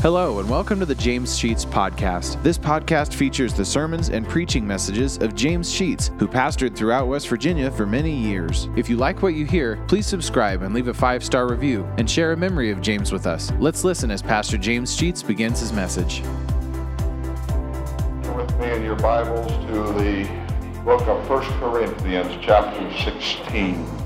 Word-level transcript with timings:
Hello, 0.00 0.38
and 0.38 0.48
welcome 0.48 0.78
to 0.78 0.86
the 0.86 0.94
James 0.94 1.36
Sheets 1.36 1.64
Podcast. 1.64 2.40
This 2.44 2.56
podcast 2.56 3.12
features 3.14 3.52
the 3.52 3.64
sermons 3.64 4.10
and 4.10 4.28
preaching 4.28 4.64
messages 4.64 5.18
of 5.18 5.34
James 5.34 5.68
Sheets, 5.72 6.12
who 6.20 6.28
pastored 6.28 6.76
throughout 6.76 7.08
West 7.08 7.26
Virginia 7.26 7.68
for 7.68 7.84
many 7.84 8.14
years. 8.14 8.68
If 8.76 8.88
you 8.88 8.96
like 8.96 9.22
what 9.22 9.34
you 9.34 9.44
hear, 9.44 9.84
please 9.88 10.06
subscribe 10.06 10.62
and 10.62 10.72
leave 10.72 10.86
a 10.86 10.94
five 10.94 11.24
star 11.24 11.48
review 11.48 11.84
and 11.98 12.08
share 12.08 12.30
a 12.30 12.36
memory 12.36 12.70
of 12.70 12.80
James 12.80 13.10
with 13.10 13.26
us. 13.26 13.50
Let's 13.58 13.82
listen 13.82 14.12
as 14.12 14.22
Pastor 14.22 14.56
James 14.56 14.94
Sheets 14.94 15.20
begins 15.20 15.58
his 15.58 15.72
message. 15.72 16.22
with 18.36 18.56
me 18.60 18.70
in 18.70 18.84
your 18.84 18.94
Bibles 18.94 19.50
to 19.66 19.92
the 20.00 20.28
book 20.84 21.02
of 21.08 21.28
1 21.28 21.42
Corinthians, 21.58 22.38
chapter 22.40 22.88
16. 23.02 23.97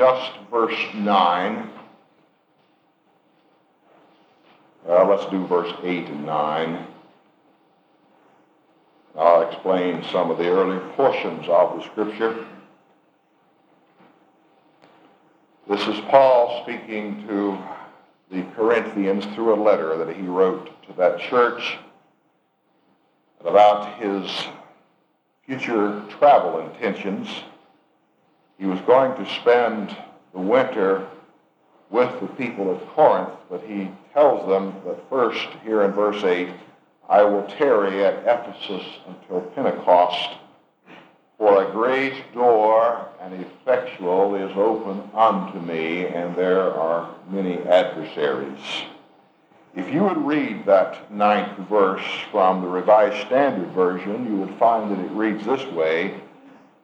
Just 0.00 0.32
verse 0.50 0.94
9. 0.94 1.70
Uh, 4.88 5.04
let's 5.04 5.30
do 5.30 5.46
verse 5.46 5.70
8 5.82 6.06
and 6.06 6.24
9. 6.24 6.86
I'll 9.18 9.42
explain 9.42 10.02
some 10.04 10.30
of 10.30 10.38
the 10.38 10.48
early 10.48 10.78
portions 10.94 11.46
of 11.50 11.76
the 11.76 11.84
scripture. 11.84 12.46
This 15.68 15.86
is 15.86 16.00
Paul 16.08 16.62
speaking 16.62 17.26
to 17.28 17.58
the 18.30 18.44
Corinthians 18.54 19.26
through 19.34 19.52
a 19.52 19.60
letter 19.62 19.98
that 19.98 20.16
he 20.16 20.22
wrote 20.22 20.70
to 20.86 20.94
that 20.94 21.20
church 21.20 21.76
about 23.44 24.00
his 24.00 24.46
future 25.44 26.02
travel 26.08 26.60
intentions. 26.60 27.28
He 28.60 28.66
was 28.66 28.80
going 28.82 29.16
to 29.16 29.34
spend 29.36 29.96
the 30.34 30.38
winter 30.38 31.08
with 31.88 32.20
the 32.20 32.26
people 32.26 32.70
of 32.70 32.86
Corinth, 32.88 33.30
but 33.48 33.62
he 33.62 33.90
tells 34.12 34.46
them 34.46 34.74
that 34.84 35.08
first, 35.08 35.48
here 35.64 35.82
in 35.82 35.92
verse 35.92 36.22
8, 36.22 36.50
I 37.08 37.22
will 37.22 37.44
tarry 37.44 38.04
at 38.04 38.22
Ephesus 38.26 38.84
until 39.06 39.40
Pentecost, 39.52 40.36
for 41.38 41.64
a 41.64 41.72
great 41.72 42.34
door 42.34 43.08
and 43.22 43.32
effectual 43.32 44.34
is 44.34 44.54
open 44.54 45.10
unto 45.14 45.58
me, 45.58 46.08
and 46.08 46.36
there 46.36 46.70
are 46.74 47.14
many 47.30 47.60
adversaries. 47.60 48.60
If 49.74 49.90
you 49.90 50.02
would 50.02 50.18
read 50.18 50.66
that 50.66 51.10
ninth 51.10 51.56
verse 51.66 52.04
from 52.30 52.60
the 52.60 52.68
Revised 52.68 53.26
Standard 53.26 53.70
Version, 53.70 54.26
you 54.26 54.36
would 54.36 54.58
find 54.58 54.90
that 54.90 55.02
it 55.02 55.12
reads 55.12 55.46
this 55.46 55.64
way 55.72 56.20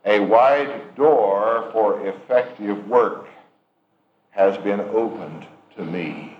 A 0.06 0.20
wide 0.20 0.94
door 0.94 1.68
for 1.72 2.06
effective 2.06 2.88
work 2.88 3.26
has 4.30 4.56
been 4.58 4.78
opened 4.80 5.44
to 5.76 5.84
me. 5.84 6.36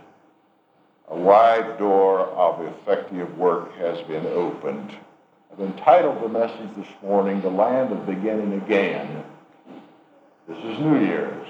A 1.09 1.17
wide 1.17 1.77
door 1.77 2.21
of 2.21 2.65
effective 2.65 3.37
work 3.37 3.75
has 3.75 4.01
been 4.03 4.25
opened. 4.27 4.97
I've 5.53 5.61
entitled 5.61 6.23
the 6.23 6.29
message 6.29 6.77
this 6.77 6.87
morning, 7.03 7.41
The 7.43 7.51
Land 7.51 7.91
of 7.91 8.07
Beginning 8.07 8.53
Again. 8.53 9.25
This 10.47 10.59
is 10.59 10.79
New 10.79 11.05
Year's. 11.05 11.49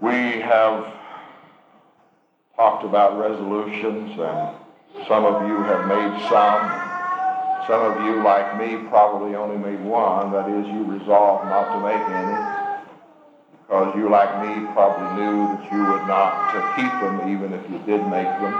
We 0.00 0.40
have 0.40 0.90
talked 2.56 2.84
about 2.84 3.18
resolutions, 3.18 4.18
and 4.18 4.56
some 5.06 5.26
of 5.26 5.46
you 5.46 5.56
have 5.64 5.86
made 5.86 6.28
some. 6.30 6.87
Some 7.68 7.82
of 7.82 8.02
you, 8.02 8.22
like 8.22 8.58
me, 8.58 8.88
probably 8.88 9.34
only 9.34 9.58
made 9.58 9.84
one. 9.84 10.32
That 10.32 10.48
is, 10.48 10.66
you 10.68 10.84
resolved 10.84 11.44
not 11.44 11.74
to 11.74 11.80
make 11.84 12.00
any 12.00 12.58
because 13.68 13.94
you, 13.94 14.08
like 14.08 14.40
me, 14.40 14.66
probably 14.72 15.22
knew 15.22 15.46
that 15.48 15.70
you 15.70 15.78
would 15.78 16.06
not 16.08 16.50
to 16.54 16.72
keep 16.74 16.90
them 17.02 17.28
even 17.28 17.52
if 17.52 17.70
you 17.70 17.78
did 17.80 18.02
make 18.08 18.26
them. 18.40 18.54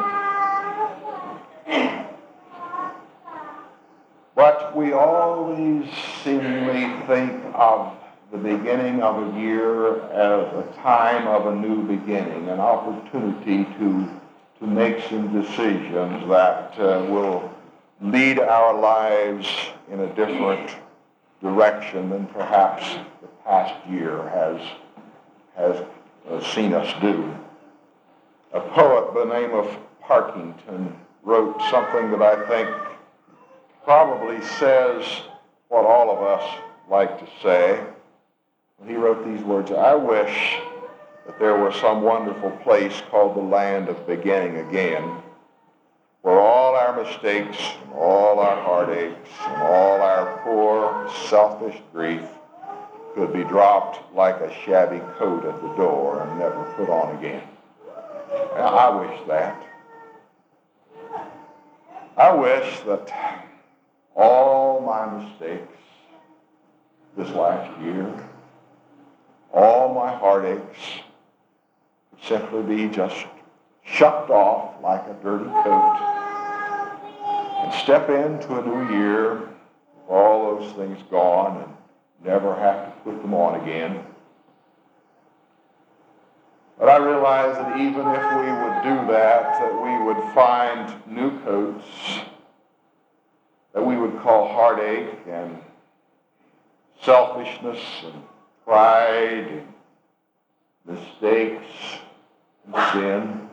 But 4.35 4.77
we 4.77 4.93
always 4.93 5.91
seemingly 6.23 6.95
think 7.07 7.43
of 7.55 7.97
the 8.31 8.37
beginning 8.37 9.03
of 9.03 9.35
a 9.35 9.41
year 9.41 10.03
as 10.11 10.53
a 10.53 10.71
time 10.83 11.27
of 11.27 11.47
a 11.47 11.57
new 11.57 11.83
beginning, 11.83 12.51
an 12.51 12.61
opportunity 12.61 13.65
to, 13.79 14.07
to 14.59 14.67
make 14.67 15.03
some 15.09 15.33
decisions 15.33 16.29
that 16.29 16.79
uh, 16.79 17.07
will 17.09 17.51
lead 18.01 18.39
our 18.39 18.79
lives 18.79 19.49
in 19.91 20.01
a 20.01 20.15
different 20.15 20.71
direction 21.43 22.11
than 22.11 22.27
perhaps 22.27 22.85
the 23.21 23.29
past 23.45 23.75
year 23.89 24.29
has 24.29 24.61
has 25.57 25.85
uh, 26.31 26.41
seen 26.55 26.73
us 26.73 26.93
do. 27.01 27.35
A 28.53 28.61
poet 28.61 29.13
by 29.13 29.25
the 29.25 29.41
name 29.41 29.53
of 29.53 29.77
Tarkington 30.05 30.93
wrote 31.25 31.61
something 31.71 32.11
that 32.13 32.23
I 32.23 32.47
think 32.47 32.71
probably 33.85 34.41
says 34.43 35.05
what 35.69 35.85
all 35.85 36.11
of 36.11 36.23
us 36.23 36.61
like 36.89 37.19
to 37.19 37.27
say. 37.43 37.85
He 38.87 38.95
wrote 38.95 39.25
these 39.25 39.45
words, 39.45 39.73
I 39.73 39.95
wish 39.95 40.59
that 41.27 41.39
there 41.39 41.57
were 41.57 41.73
some 41.73 42.03
wonderful 42.03 42.51
place 42.63 43.03
called 43.11 43.37
the 43.37 43.41
land 43.41 43.89
of 43.89 44.07
beginning 44.07 44.59
again, 44.69 45.21
our 46.89 47.05
mistakes, 47.05 47.59
all 47.95 48.39
our 48.39 48.63
heartaches, 48.63 49.15
and 49.47 49.63
all 49.63 50.01
our 50.01 50.41
poor, 50.43 51.11
selfish 51.29 51.77
grief 51.93 52.27
could 53.15 53.31
be 53.31 53.45
dropped 53.45 54.15
like 54.15 54.41
a 54.41 54.55
shabby 54.65 55.01
coat 55.19 55.45
at 55.45 55.61
the 55.61 55.69
door 55.75 56.23
and 56.23 56.39
never 56.39 56.65
put 56.77 56.89
on 56.89 57.15
again. 57.19 57.43
I 58.57 58.89
wish 58.89 59.21
that. 59.29 59.67
I 62.17 62.35
wish 62.35 62.81
that 62.81 63.13
all 64.17 64.81
my 64.81 65.23
mistakes 65.23 65.77
this 67.19 67.29
last 67.31 67.79
year, 67.83 68.11
all 69.53 69.93
my 69.93 70.11
heartaches, 70.11 70.63
would 72.13 72.25
simply 72.25 72.63
be 72.63 72.89
just 72.89 73.27
shucked 73.85 74.31
off 74.31 74.83
like 74.83 75.03
a 75.07 75.17
dirty 75.23 75.51
coat 75.51 76.28
and 77.59 77.73
step 77.75 78.09
into 78.09 78.59
a 78.59 78.65
new 78.65 78.95
year 78.95 79.35
with 79.35 80.09
all 80.09 80.57
those 80.57 80.73
things 80.73 80.99
gone 81.11 81.63
and 81.63 81.73
never 82.25 82.55
have 82.55 82.87
to 82.87 83.01
put 83.03 83.21
them 83.23 83.35
on 83.35 83.61
again. 83.61 84.05
But 86.79 86.89
I 86.89 86.97
realize 86.97 87.57
that 87.57 87.77
even 87.77 88.07
if 88.07 88.23
we 88.37 88.53
would 88.53 88.83
do 88.83 89.13
that, 89.13 89.59
that 89.59 89.83
we 89.83 90.05
would 90.07 90.35
find 90.35 90.95
new 91.07 91.39
coats 91.41 91.85
that 93.79 93.85
we 93.85 93.97
would 93.97 94.19
call 94.21 94.49
heartache 94.49 95.19
and 95.29 95.57
selfishness 97.03 97.79
and 98.05 98.23
pride 98.65 99.63
and 100.87 100.99
mistakes 100.99 101.99
and 102.67 102.93
sin 102.93 103.48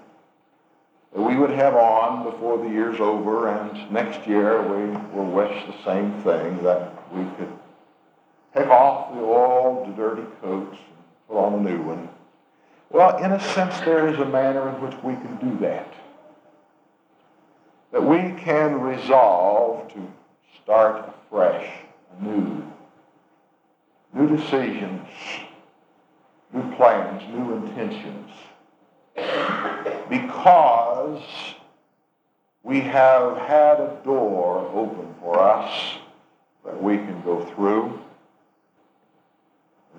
that 1.16 1.22
we 1.22 1.38
would 1.38 1.52
have 1.52 1.76
on 1.76 2.30
before 2.30 2.58
the 2.58 2.70
year's 2.70 3.00
over 3.00 3.48
and 3.48 3.90
next 3.90 4.28
year 4.28 4.62
we 4.62 4.86
will 5.16 5.32
wish 5.32 5.66
the 5.66 5.84
same 5.86 6.12
thing 6.24 6.62
that 6.62 6.92
we 7.14 7.24
could 7.38 7.52
take 8.54 8.68
off 8.68 9.14
the 9.14 9.22
old, 9.22 9.96
dirty 9.96 10.24
coats 10.42 10.78
and 10.78 11.28
put 11.30 11.38
on 11.38 11.54
a 11.54 11.70
new 11.70 11.82
one. 11.84 12.10
Well, 12.90 13.18
in 13.24 13.32
a 13.32 13.40
sense, 13.54 13.80
there 13.80 14.08
is 14.08 14.20
a 14.20 14.26
manner 14.26 14.70
in 14.70 14.82
which 14.82 14.96
we 15.04 15.16
can 15.16 15.38
do 15.38 15.58
that. 15.60 15.94
That 17.92 18.04
we 18.04 18.18
can 18.42 18.82
resolve 18.82 19.92
to 19.94 20.14
start 20.62 21.14
afresh, 21.28 21.68
anew. 22.20 22.64
New 24.14 24.36
decisions, 24.36 25.08
new 26.54 26.76
plans, 26.76 27.22
new 27.34 27.56
intentions. 27.56 28.32
Because 30.10 31.22
we 32.64 32.82
have 32.82 33.38
had 33.38 33.80
a 33.80 34.00
door 34.04 34.70
open 34.74 35.14
for 35.22 35.40
us 35.40 35.98
that 36.64 36.82
we 36.82 36.98
can 36.98 37.22
go 37.24 37.44
through 37.56 38.00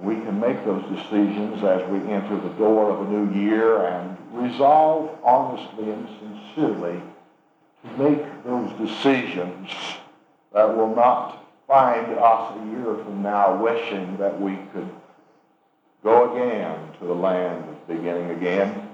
we 0.00 0.14
can 0.16 0.38
make 0.38 0.62
those 0.64 0.82
decisions 0.94 1.62
as 1.64 1.82
we 1.90 1.98
enter 2.12 2.38
the 2.38 2.50
door 2.50 2.90
of 2.90 3.06
a 3.06 3.10
new 3.10 3.40
year 3.40 3.80
and 3.86 4.16
resolve 4.32 5.10
honestly 5.24 5.90
and 5.90 6.08
sincerely 6.20 7.00
to 7.82 8.02
make 8.02 8.44
those 8.44 8.70
decisions 8.78 9.70
that 10.52 10.76
will 10.76 10.94
not 10.94 11.46
find 11.66 12.12
us 12.12 12.56
a 12.56 12.66
year 12.70 12.94
from 13.04 13.22
now 13.22 13.60
wishing 13.62 14.16
that 14.18 14.38
we 14.40 14.56
could 14.72 14.88
go 16.02 16.32
again 16.34 16.78
to 16.98 17.06
the 17.06 17.14
land 17.14 17.64
of 17.68 17.88
beginning 17.88 18.30
again. 18.30 18.85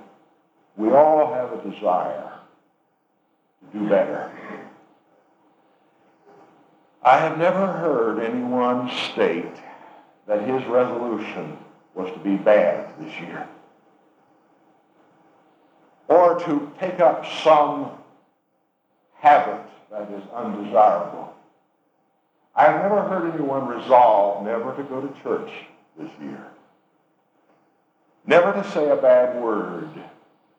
We 0.76 0.90
all 0.90 1.32
have 1.32 1.52
a 1.52 1.70
desire 1.70 2.32
to 3.60 3.78
do 3.78 3.88
better. 3.88 4.30
I 7.02 7.18
have 7.18 7.36
never 7.36 7.66
heard 7.66 8.20
anyone 8.20 8.90
state 9.12 9.56
that 10.26 10.42
his 10.42 10.64
resolution 10.66 11.58
was 11.94 12.12
to 12.12 12.18
be 12.20 12.36
bad 12.36 12.88
this 13.00 13.12
year 13.20 13.46
or 16.08 16.38
to 16.40 16.70
take 16.78 17.00
up 17.00 17.26
some 17.42 17.90
habit 19.18 19.66
that 19.90 20.10
is 20.10 20.22
undesirable. 20.34 21.34
I 22.54 22.64
have 22.64 22.82
never 22.82 23.02
heard 23.02 23.34
anyone 23.34 23.66
resolve 23.66 24.44
never 24.44 24.74
to 24.76 24.82
go 24.84 25.00
to 25.00 25.22
church 25.22 25.50
this 25.98 26.10
year, 26.20 26.46
never 28.26 28.52
to 28.52 28.70
say 28.70 28.90
a 28.90 28.96
bad 28.96 29.42
word, 29.42 29.88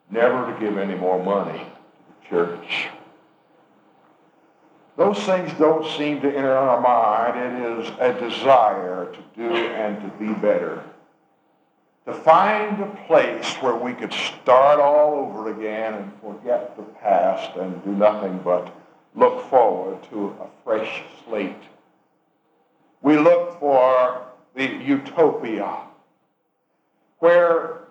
never 0.10 0.54
to 0.54 0.60
give 0.60 0.78
any 0.78 0.96
more 0.96 1.24
money 1.24 1.60
to 1.60 1.66
the 2.08 2.30
church. 2.30 2.88
Those 4.96 5.20
things 5.24 5.52
don't 5.58 5.86
seem 5.98 6.22
to 6.22 6.28
enter 6.28 6.56
our 6.56 6.80
mind. 6.80 7.40
It 7.40 7.80
is 7.80 7.92
a 8.00 8.30
desire 8.30 9.12
to 9.12 9.20
do 9.36 9.56
and 9.56 10.00
to 10.02 10.18
be 10.18 10.34
better. 10.40 10.84
To 12.06 12.14
find 12.14 12.80
a 12.82 13.06
place 13.08 13.54
where 13.56 13.76
we 13.76 13.94
could 13.94 14.14
start 14.14 14.80
all 14.80 15.16
over 15.16 15.52
again 15.52 15.94
and 15.96 16.12
forget 16.22 16.76
the 16.76 16.84
past 16.84 17.56
and 17.58 17.84
do 17.84 17.92
nothing 17.92 18.40
but 18.44 18.76
look 19.16 19.50
forward 19.50 20.04
to 20.12 20.36
a 20.42 20.48
fresh 20.64 21.04
slate. 21.26 21.56
We 23.02 23.18
look 23.18 23.60
for 23.60 24.28
the 24.56 24.66
utopia 24.66 25.78
where 27.20 27.83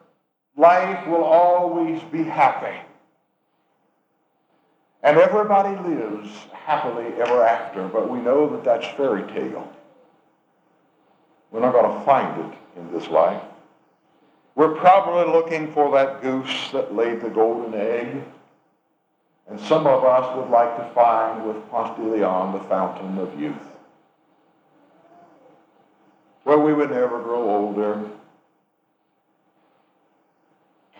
life 0.62 1.06
will 1.08 1.24
always 1.24 2.00
be 2.04 2.22
happy 2.22 2.78
and 5.02 5.18
everybody 5.18 5.76
lives 5.88 6.30
happily 6.52 7.06
ever 7.20 7.42
after, 7.42 7.88
but 7.88 8.08
we 8.08 8.20
know 8.20 8.48
that 8.48 8.62
that's 8.62 8.86
fairy 8.96 9.24
tale. 9.32 9.70
We're 11.50 11.60
not 11.60 11.72
going 11.72 11.98
to 11.98 12.04
find 12.04 12.40
it 12.40 12.58
in 12.78 12.92
this 12.92 13.08
life. 13.08 13.42
We're 14.54 14.74
probably 14.74 15.32
looking 15.32 15.72
for 15.72 15.90
that 15.92 16.22
goose 16.22 16.70
that 16.72 16.94
laid 16.94 17.20
the 17.20 17.30
golden 17.30 17.74
egg. 17.74 18.22
And 19.48 19.58
some 19.60 19.86
of 19.86 20.04
us 20.04 20.36
would 20.36 20.50
like 20.50 20.76
to 20.76 20.94
find 20.94 21.44
with 21.46 21.68
Ponce 21.68 21.98
de 21.98 22.04
Leon 22.04 22.52
the 22.52 22.64
fountain 22.68 23.18
of 23.18 23.38
youth, 23.40 23.56
where 26.44 26.58
we 26.58 26.72
would 26.72 26.90
never 26.90 27.20
grow 27.20 27.50
older, 27.50 28.02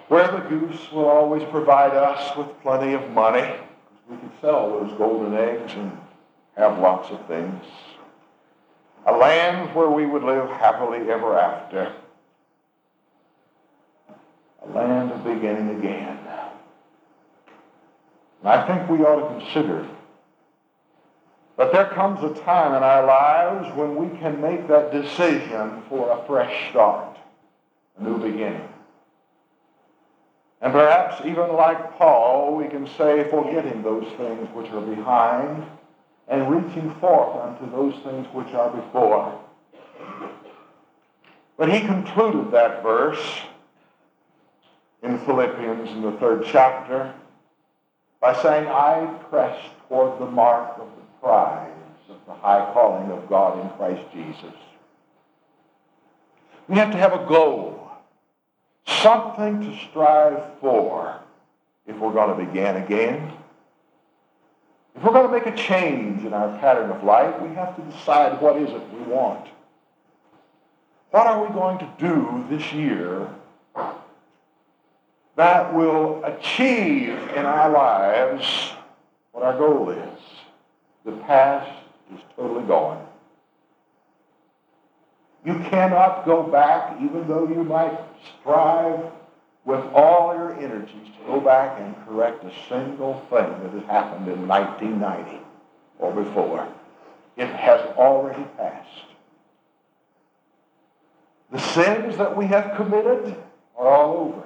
where 0.08 0.31
the 0.31 0.49
goose 0.49 0.90
will 0.93 1.08
always 1.08 1.43
provide 1.50 1.93
us 1.93 2.37
with 2.37 2.49
plenty 2.62 2.94
of 2.94 3.10
money 3.10 3.52
we 4.12 4.16
could 4.16 4.40
sell 4.40 4.70
those 4.70 4.93
golden 4.99 5.34
eggs 5.34 5.72
and 5.75 5.93
have 6.56 6.78
lots 6.78 7.10
of 7.10 7.25
things. 7.26 7.64
A 9.06 9.12
land 9.12 9.75
where 9.75 9.90
we 9.90 10.06
would 10.06 10.22
live 10.22 10.49
happily 10.50 11.10
ever 11.10 11.38
after. 11.38 11.93
A 14.64 14.69
land 14.70 15.10
of 15.10 15.25
beginning 15.25 15.78
again. 15.78 16.19
And 18.40 18.49
I 18.49 18.66
think 18.66 18.88
we 18.88 19.04
ought 19.04 19.28
to 19.28 19.40
consider 19.40 19.88
that 21.56 21.72
there 21.72 21.87
comes 21.87 22.22
a 22.22 22.40
time 22.43 22.75
in 22.75 22.82
our 22.82 23.06
lives 23.06 23.76
when 23.76 23.96
we 23.96 24.16
can 24.19 24.40
make 24.40 24.69
that 24.69 24.93
decision 24.93 25.82
for 25.88 26.10
a 26.10 26.26
fresh 26.26 26.70
start, 26.70 27.16
a 27.99 28.02
new 28.02 28.19
beginning. 28.19 28.69
And 30.62 30.73
perhaps 30.73 31.20
even 31.26 31.53
like 31.55 31.99
Paul, 31.99 32.55
we 32.55 32.69
can 32.69 32.87
say, 32.87 33.29
forgetting 33.29 33.82
those 33.82 34.06
things 34.17 34.49
which 34.55 34.70
are 34.70 34.81
behind 34.81 35.67
and 36.29 36.49
reaching 36.49 36.94
forth 36.94 37.37
unto 37.43 37.70
those 37.73 37.94
things 38.05 38.29
which 38.32 38.55
are 38.55 38.70
before. 38.70 39.41
But 41.59 41.73
he 41.73 41.81
concluded 41.81 42.53
that 42.53 42.82
verse 42.82 43.43
in 45.03 45.19
Philippians 45.19 45.91
in 45.91 46.03
the 46.03 46.12
third 46.12 46.44
chapter 46.47 47.12
by 48.20 48.41
saying, 48.41 48.69
I 48.69 49.05
press 49.31 49.59
toward 49.88 50.20
the 50.20 50.31
mark 50.31 50.79
of 50.79 50.87
the 50.87 51.26
prize 51.26 51.73
of 52.09 52.17
the 52.26 52.35
high 52.35 52.73
calling 52.73 53.11
of 53.11 53.29
God 53.29 53.61
in 53.61 53.69
Christ 53.76 54.03
Jesus. 54.12 54.55
We 56.69 56.76
have 56.76 56.93
to 56.93 56.99
have 56.99 57.12
a 57.12 57.26
goal 57.26 57.72
something 58.87 59.61
to 59.61 59.79
strive 59.88 60.43
for 60.61 61.20
if 61.87 61.96
we're 61.96 62.12
going 62.12 62.38
to 62.38 62.44
begin 62.44 62.76
again. 62.76 63.32
If 64.94 65.02
we're 65.02 65.12
going 65.12 65.26
to 65.26 65.32
make 65.32 65.46
a 65.46 65.56
change 65.56 66.25
in 66.25 66.32
our 66.32 66.56
pattern 66.58 66.90
of 66.90 67.02
life, 67.02 67.40
we 67.40 67.55
have 67.55 67.75
to 67.76 67.82
decide 67.82 68.40
what 68.40 68.56
is 68.56 68.70
it 68.70 68.82
we 68.93 69.00
want. 69.02 69.49
What 71.11 71.26
are 71.26 71.46
we 71.46 71.52
going 71.52 71.79
to 71.79 71.88
do 71.99 72.44
this 72.49 72.73
year 72.73 73.29
that 75.37 75.75
will 75.75 76.25
achieve 76.25 77.11
in 77.37 77.44
our 77.44 77.70
lives 77.70 78.73
what 79.32 79.44
our 79.44 79.56
goal 79.56 79.90
is? 79.90 80.20
The 81.05 81.12
past 81.12 81.70
is 82.14 82.20
totally 82.37 82.67
gone. 82.67 83.06
You 85.44 85.55
cannot 85.70 86.25
go 86.25 86.44
back, 86.44 86.96
even 87.02 87.26
though 87.26 87.49
you 87.49 87.64
might 87.64 87.99
strive 88.41 89.11
with 89.65 89.81
all 89.95 90.35
your 90.35 90.59
energies 90.59 91.09
to 91.19 91.27
go 91.27 91.41
back 91.41 91.79
and 91.81 91.95
correct 92.07 92.45
a 92.45 92.53
single 92.69 93.15
thing 93.31 93.49
that 93.63 93.73
has 93.73 93.85
happened 93.85 94.29
in 94.29 94.49
1990 94.49 95.45
or 95.99 96.13
before. 96.13 96.69
It 97.37 97.49
has 97.49 97.81
already 97.97 98.45
passed. 98.57 98.89
The 101.53 101.61
sins 101.61 102.17
that 102.17 102.37
we 102.37 102.47
have 102.47 102.77
committed 102.77 103.37
are 103.77 103.89
all 103.89 104.17
over. 104.17 104.43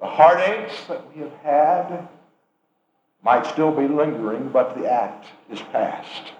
The 0.00 0.06
heartaches 0.06 0.78
that 0.88 1.14
we 1.14 1.22
have 1.22 1.32
had 1.42 2.08
might 3.22 3.46
still 3.46 3.70
be 3.70 3.86
lingering, 3.86 4.48
but 4.48 4.76
the 4.76 4.90
act 4.90 5.26
is 5.50 5.60
past. 5.72 6.32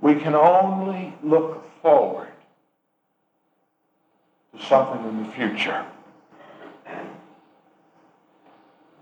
We 0.00 0.14
can 0.14 0.34
only 0.34 1.12
look 1.22 1.62
forward 1.82 2.29
to 4.56 4.64
something 4.64 5.08
in 5.08 5.24
the 5.24 5.32
future. 5.32 5.84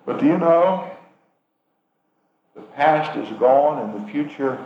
But 0.04 0.20
do 0.20 0.26
you 0.26 0.38
know, 0.38 0.90
the 2.54 2.62
past 2.62 3.16
is 3.18 3.28
gone 3.38 3.82
and 3.82 4.06
the 4.06 4.10
future 4.10 4.58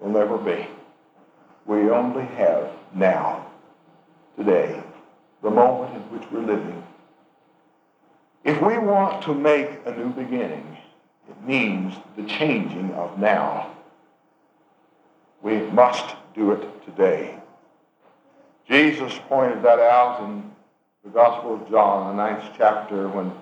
will 0.00 0.10
never 0.10 0.38
be. 0.38 0.66
We 1.66 1.90
only 1.90 2.24
have 2.24 2.70
now, 2.94 3.46
today, 4.36 4.82
the 5.42 5.50
moment 5.50 5.94
in 5.94 6.00
which 6.16 6.30
we're 6.30 6.40
living. 6.40 6.82
If 8.44 8.62
we 8.62 8.78
want 8.78 9.22
to 9.24 9.34
make 9.34 9.68
a 9.84 9.96
new 9.96 10.10
beginning, 10.10 10.76
it 11.28 11.46
means 11.46 11.94
the 12.16 12.22
changing 12.24 12.92
of 12.94 13.18
now. 13.18 13.70
We 15.42 15.58
must 15.58 16.14
do 16.34 16.52
it 16.52 16.84
today. 16.84 17.37
Jesus 18.68 19.18
pointed 19.28 19.62
that 19.62 19.78
out 19.78 20.22
in 20.24 20.50
the 21.02 21.10
Gospel 21.10 21.54
of 21.54 21.70
John, 21.70 22.14
the 22.14 22.22
ninth 22.22 22.44
chapter, 22.56 23.08
when 23.08 23.32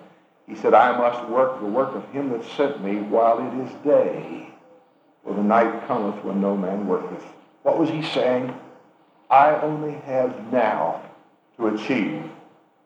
he 0.47 0.55
said, 0.55 0.73
I 0.73 0.97
must 0.97 1.29
work 1.29 1.59
the 1.61 1.67
work 1.67 1.95
of 1.97 2.09
him 2.11 2.31
that 2.31 2.45
sent 2.57 2.83
me 2.83 2.99
while 2.99 3.39
it 3.41 3.67
is 3.67 3.75
day, 3.83 4.49
for 5.25 5.35
the 5.35 5.43
night 5.43 5.87
cometh 5.89 6.25
when 6.25 6.41
no 6.41 6.57
man 6.57 6.87
worketh. 6.87 7.25
What 7.65 7.79
was 7.79 7.89
he 7.89 8.03
saying? 8.03 8.55
I 9.29 9.57
only 9.61 9.95
have 10.05 10.53
now 10.53 11.03
to 11.57 11.69
achieve 11.69 12.23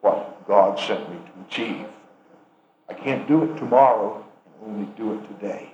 what 0.01 0.47
God 0.49 0.79
sent 0.79 1.11
me 1.11 1.17
to 1.17 1.47
achieve. 1.47 1.87
I 2.89 2.95
can't 2.95 3.29
do 3.29 3.45
it 3.45 3.59
tomorrow, 3.59 4.25
I 4.47 4.67
only 4.67 4.89
do 4.97 5.13
it 5.13 5.29
today. 5.29 5.71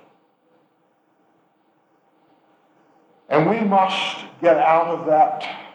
And 3.29 3.49
we 3.49 3.61
must 3.61 4.25
get 4.41 4.57
out 4.57 4.89
of 4.89 5.07
that 5.07 5.66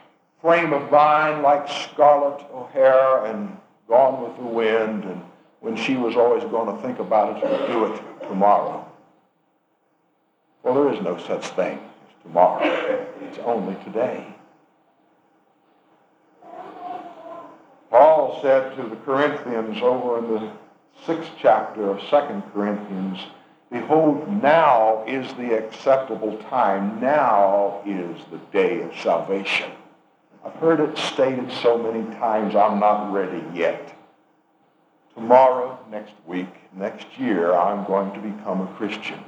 frame 0.42 0.74
of 0.74 0.92
mind 0.92 1.44
like 1.44 1.70
Scarlett 1.70 2.44
O'Hara 2.52 3.32
and 3.32 3.58
Gone 3.88 4.24
with 4.24 4.38
the 4.38 4.44
Wind, 4.44 5.04
and 5.04 5.22
when 5.60 5.76
she 5.76 5.96
was 5.96 6.16
always 6.16 6.44
going 6.46 6.76
to 6.76 6.82
think 6.82 7.00
about 7.00 7.38
it 7.38 7.44
and 7.44 7.72
do 7.72 7.86
it 7.86 8.02
tomorrow. 8.28 8.86
Well, 10.64 10.74
there 10.74 10.94
is 10.94 11.02
no 11.02 11.18
such 11.18 11.46
thing 11.50 11.78
as 11.78 12.24
tomorrow. 12.24 13.08
It's 13.22 13.38
only 13.40 13.76
today. 13.84 14.26
Paul 17.90 18.40
said 18.42 18.76
to 18.78 18.84
the 18.84 18.96
Corinthians 18.98 19.82
over 19.82 20.20
in 20.20 20.34
the 20.34 20.52
sixth 21.06 21.32
chapter 21.40 21.90
of 21.90 22.02
Second 22.10 22.44
Corinthians, 22.54 23.20
Behold, 23.70 24.28
now 24.42 25.04
is 25.08 25.34
the 25.34 25.58
acceptable 25.58 26.38
time. 26.50 27.00
Now 27.00 27.82
is 27.86 28.18
the 28.32 28.38
day 28.52 28.82
of 28.82 28.96
salvation. 28.98 29.72
I've 30.44 30.54
heard 30.54 30.80
it 30.80 30.98
stated 30.98 31.52
so 31.52 31.78
many 31.78 32.04
times, 32.16 32.56
I'm 32.56 32.80
not 32.80 33.12
ready 33.12 33.44
yet. 33.54 33.96
Tomorrow, 35.14 35.78
next 35.92 36.14
week, 36.26 36.48
next 36.74 37.06
year, 37.20 37.54
I'm 37.54 37.86
going 37.86 38.12
to 38.14 38.20
become 38.20 38.62
a 38.62 38.74
Christian. 38.76 39.20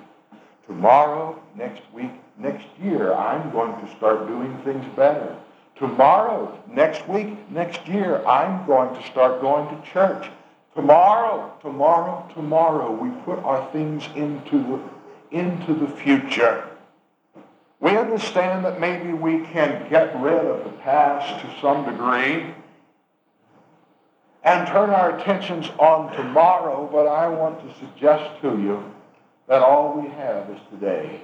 Tomorrow, 0.66 1.40
next 1.56 1.82
week, 1.94 2.12
next 2.38 2.66
year, 2.82 3.14
I'm 3.14 3.52
going 3.52 3.80
to 3.86 3.96
start 3.96 4.28
doing 4.28 4.58
things 4.64 4.86
better. 4.96 5.36
Tomorrow, 5.76 6.58
next 6.68 7.08
week, 7.08 7.50
next 7.52 7.88
year, 7.88 8.26
I'm 8.26 8.66
going 8.66 8.96
to 8.96 9.08
start 9.10 9.42
going 9.42 9.68
to 9.70 9.90
church. 9.92 10.30
Tomorrow, 10.74 11.54
tomorrow, 11.62 12.28
tomorrow, 12.34 12.92
we 12.92 13.10
put 13.24 13.38
our 13.44 13.70
things 13.72 14.08
into 14.16 14.64
the, 15.32 15.38
into 15.38 15.74
the 15.76 15.88
future. 15.88 16.70
We 17.84 17.98
understand 17.98 18.64
that 18.64 18.80
maybe 18.80 19.12
we 19.12 19.40
can 19.48 19.90
get 19.90 20.18
rid 20.22 20.46
of 20.46 20.64
the 20.64 20.70
past 20.84 21.42
to 21.42 21.60
some 21.60 21.84
degree 21.84 22.54
and 24.42 24.66
turn 24.70 24.90
our 24.90 25.20
attentions 25.20 25.70
on 25.78 26.16
tomorrow, 26.16 26.88
but 26.90 27.08
I 27.08 27.28
want 27.28 27.60
to 27.60 27.80
suggest 27.80 28.40
to 28.42 28.52
you 28.52 28.90
that 29.50 29.62
all 29.62 30.00
we 30.00 30.08
have 30.12 30.50
is 30.50 30.60
today. 30.72 31.24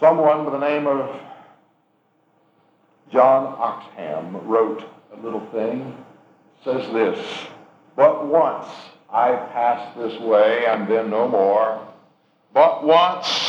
Someone 0.00 0.46
by 0.46 0.52
the 0.52 0.66
name 0.66 0.86
of 0.86 1.20
John 3.12 3.54
Oxenham 3.58 4.46
wrote 4.46 4.82
a 5.12 5.20
little 5.20 5.46
thing. 5.52 5.94
Says 6.64 6.90
this, 6.94 7.46
But 7.96 8.26
once 8.28 8.66
I 9.12 9.36
pass 9.52 9.94
this 9.94 10.18
way 10.22 10.64
and 10.64 10.88
then 10.88 11.10
no 11.10 11.28
more. 11.28 11.86
But 12.54 12.84
once 12.84 13.43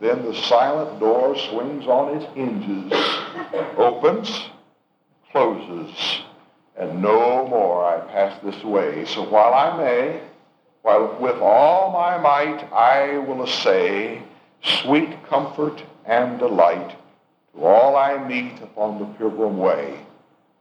then 0.00 0.24
the 0.24 0.34
silent 0.34 0.98
door 0.98 1.36
swings 1.36 1.86
on 1.86 2.16
its 2.16 2.32
hinges, 2.34 2.92
opens, 3.76 4.48
closes, 5.30 6.22
and 6.76 7.02
no 7.02 7.46
more 7.46 7.84
I 7.84 8.00
pass 8.10 8.40
this 8.42 8.64
way. 8.64 9.04
So 9.04 9.22
while 9.24 9.52
I 9.52 9.76
may, 9.76 10.20
while 10.82 11.18
with 11.20 11.36
all 11.36 11.92
my 11.92 12.16
might 12.16 12.64
I 12.72 13.18
will 13.18 13.42
essay 13.42 14.22
sweet 14.62 15.22
comfort 15.28 15.82
and 16.06 16.38
delight 16.38 16.96
to 17.54 17.64
all 17.64 17.96
I 17.96 18.26
meet 18.26 18.62
upon 18.62 18.98
the 18.98 19.06
pilgrim 19.18 19.58
way. 19.58 20.00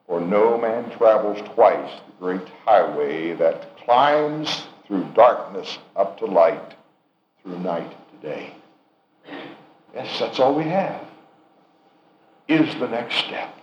For 0.06 0.20
no 0.20 0.58
man 0.58 0.90
travels 0.98 1.40
twice 1.54 1.92
the 2.08 2.14
great 2.20 2.48
highway 2.66 3.34
that 3.36 3.78
climbs 3.78 4.64
through 4.86 5.06
darkness 5.14 5.78
up 5.96 6.18
to 6.18 6.26
light, 6.26 6.74
through 7.44 7.60
night 7.60 7.92
to 7.92 8.28
day. 8.28 8.54
Yes, 9.94 10.20
that's 10.20 10.40
all 10.40 10.54
we 10.56 10.66
have, 10.66 11.02
is 12.48 12.74
the 12.80 12.88
next 12.88 13.16
step. 13.16 13.56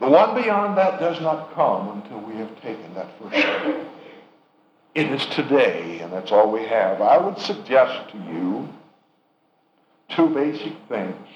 The 0.00 0.08
one 0.08 0.40
beyond 0.40 0.78
that 0.78 1.00
does 1.00 1.20
not 1.20 1.54
come 1.54 2.00
until 2.02 2.20
we 2.20 2.36
have 2.36 2.54
taken 2.62 2.94
that 2.94 3.08
first 3.18 3.36
step. 3.36 3.86
It 4.94 5.10
is 5.10 5.26
today, 5.26 6.00
and 6.00 6.12
that's 6.12 6.32
all 6.32 6.50
we 6.50 6.64
have. 6.64 7.00
I 7.00 7.18
would 7.18 7.38
suggest 7.38 8.10
to 8.12 8.18
you 8.18 8.68
two 10.10 10.28
basic 10.28 10.72
things. 10.88 11.26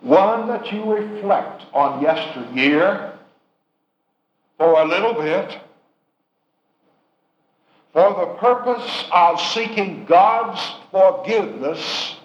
One, 0.00 0.48
that 0.48 0.70
you 0.72 0.84
reflect 0.84 1.64
on 1.72 2.02
yesteryear 2.02 3.12
for 4.58 4.72
a 4.80 4.84
little 4.84 5.14
bit 5.14 5.58
for 7.94 8.12
the 8.12 8.34
purpose 8.40 9.04
of 9.12 9.40
seeking 9.40 10.04
God's 10.04 10.60
forgiveness 10.90 12.16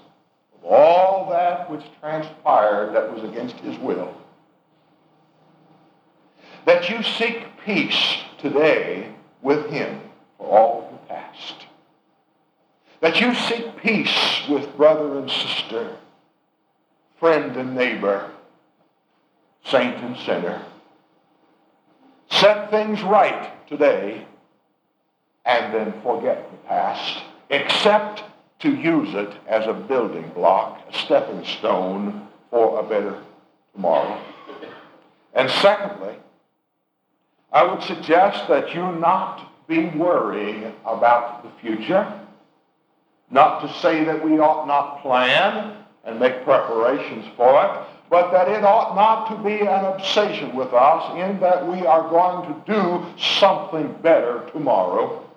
of 0.58 0.66
all 0.66 1.30
that 1.30 1.70
which 1.70 1.84
transpired 2.02 2.96
that 2.96 3.14
was 3.14 3.24
against 3.24 3.56
his 3.58 3.78
will. 3.78 4.12
That 6.66 6.90
you 6.90 7.04
seek 7.04 7.46
peace 7.64 8.18
today 8.40 9.14
with 9.44 9.70
him 9.70 10.02
for 10.40 10.48
all 10.48 10.86
of 10.86 10.92
the 10.92 11.14
past. 11.14 11.68
That 13.02 13.22
you 13.22 13.36
seek 13.36 13.78
peace 13.78 14.42
with 14.50 14.76
brother 14.76 15.20
and 15.20 15.30
sister, 15.30 15.96
friend 17.20 17.56
and 17.56 17.76
neighbor, 17.76 18.32
saint 19.66 19.98
and 19.98 20.18
sinner. 20.18 20.64
Set 22.32 22.72
things 22.72 23.04
right 23.04 23.68
today 23.68 24.26
and 25.46 25.74
then 25.74 25.94
forget 26.02 26.50
the 26.52 26.58
past, 26.68 27.24
except 27.50 28.24
to 28.60 28.76
use 28.76 29.14
it 29.16 29.32
as 29.48 29.66
a 29.68 29.74
building 29.74 30.30
block, 30.36 30.82
a 30.90 30.94
stepping 30.94 31.44
stone 31.46 32.28
for 32.50 32.80
a 32.80 32.84
better 32.84 33.18
tomorrow. 33.74 34.22
And 35.34 35.50
secondly, 35.50 36.16
I 37.52 37.64
would 37.64 37.82
suggest 37.84 38.48
that 38.50 38.74
you 38.74 38.82
not 38.82 39.68
be 39.68 39.86
worrying 39.86 40.74
about 40.86 41.44
the 41.44 41.50
future. 41.62 42.22
Not 43.32 43.62
to 43.62 43.80
say 43.80 44.04
that 44.04 44.24
we 44.24 44.40
ought 44.40 44.68
not 44.68 45.02
plan 45.02 45.78
and 46.04 46.20
make 46.20 46.44
preparations 46.44 47.26
for 47.38 47.64
it, 47.64 47.88
but 48.10 48.32
that 48.32 48.48
it 48.48 48.64
ought 48.64 48.96
not 48.96 49.30
to 49.30 49.44
be 49.44 49.62
an 49.62 49.86
obsession 49.86 50.56
with 50.56 50.74
us 50.74 51.12
in 51.18 51.40
that 51.40 51.66
we 51.68 51.86
are 51.86 52.10
going 52.10 52.48
to 52.48 52.72
do 52.72 53.06
something 53.18 53.94
better 54.02 54.50
tomorrow 54.52 55.29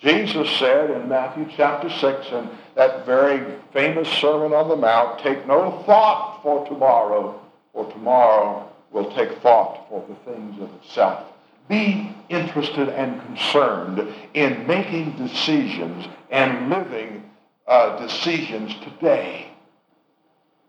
Jesus 0.00 0.48
said 0.58 0.90
in 0.90 1.08
Matthew 1.08 1.48
chapter 1.56 1.90
6 1.90 2.26
in 2.28 2.48
that 2.76 3.04
very 3.04 3.56
famous 3.72 4.08
Sermon 4.08 4.52
on 4.52 4.68
the 4.68 4.76
Mount, 4.76 5.18
take 5.18 5.44
no 5.46 5.82
thought 5.86 6.40
for 6.42 6.64
tomorrow, 6.68 7.40
for 7.72 7.90
tomorrow 7.90 8.70
will 8.92 9.12
take 9.12 9.38
thought 9.38 9.88
for 9.88 10.04
the 10.08 10.14
things 10.30 10.60
of 10.62 10.72
itself. 10.76 11.26
Be 11.68 12.14
interested 12.28 12.88
and 12.88 13.20
concerned 13.22 14.14
in 14.34 14.66
making 14.68 15.16
decisions 15.16 16.06
and 16.30 16.70
living 16.70 17.28
uh, 17.66 17.98
decisions 18.00 18.74
today. 18.84 19.50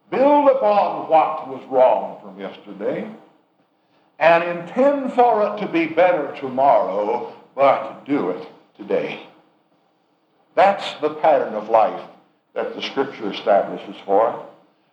Build 0.09 0.49
upon 0.49 1.07
what 1.07 1.47
was 1.47 1.63
wrong 1.69 2.19
from 2.19 2.39
yesterday 2.39 3.07
and 4.17 4.43
intend 4.43 5.13
for 5.13 5.43
it 5.43 5.59
to 5.61 5.67
be 5.67 5.85
better 5.85 6.35
tomorrow, 6.39 7.31
but 7.55 8.03
do 8.05 8.31
it 8.31 8.47
today. 8.79 9.27
That's 10.55 10.99
the 11.01 11.11
pattern 11.15 11.53
of 11.53 11.69
life 11.69 12.03
that 12.55 12.75
the 12.75 12.81
Scripture 12.81 13.31
establishes 13.31 13.95
for. 14.05 14.47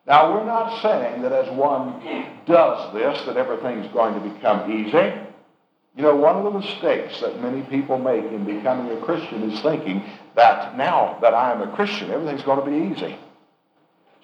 Now, 0.06 0.32
we're 0.32 0.44
not 0.44 0.82
saying 0.82 1.22
that 1.22 1.32
as 1.32 1.50
one 1.56 2.00
does 2.46 2.92
this, 2.94 3.24
that 3.26 3.36
everything's 3.36 3.92
going 3.92 4.14
to 4.14 4.28
become 4.34 4.70
easy. 4.70 5.14
You 5.96 6.02
know, 6.02 6.14
one 6.14 6.36
of 6.36 6.44
the 6.44 6.60
mistakes 6.60 7.20
that 7.20 7.42
many 7.42 7.62
people 7.62 7.98
make 7.98 8.24
in 8.24 8.44
becoming 8.44 8.96
a 8.96 9.00
Christian 9.00 9.50
is 9.50 9.60
thinking 9.62 10.04
that 10.36 10.76
now 10.76 11.18
that 11.22 11.34
I 11.34 11.52
am 11.52 11.62
a 11.62 11.74
Christian, 11.74 12.10
everything's 12.10 12.42
going 12.42 12.64
to 12.64 12.70
be 12.70 12.94
easy. 12.94 13.18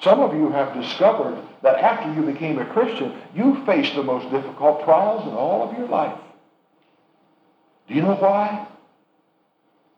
Some 0.02 0.20
of 0.20 0.34
you 0.34 0.50
have 0.50 0.74
discovered 0.74 1.40
that 1.62 1.78
after 1.78 2.12
you 2.12 2.30
became 2.30 2.58
a 2.58 2.66
Christian, 2.66 3.14
you 3.34 3.64
faced 3.64 3.94
the 3.94 4.02
most 4.02 4.30
difficult 4.30 4.84
trials 4.84 5.26
in 5.26 5.32
all 5.32 5.68
of 5.68 5.78
your 5.78 5.88
life. 5.88 6.18
Do 7.88 7.94
you 7.94 8.02
know 8.02 8.16
why? 8.16 8.68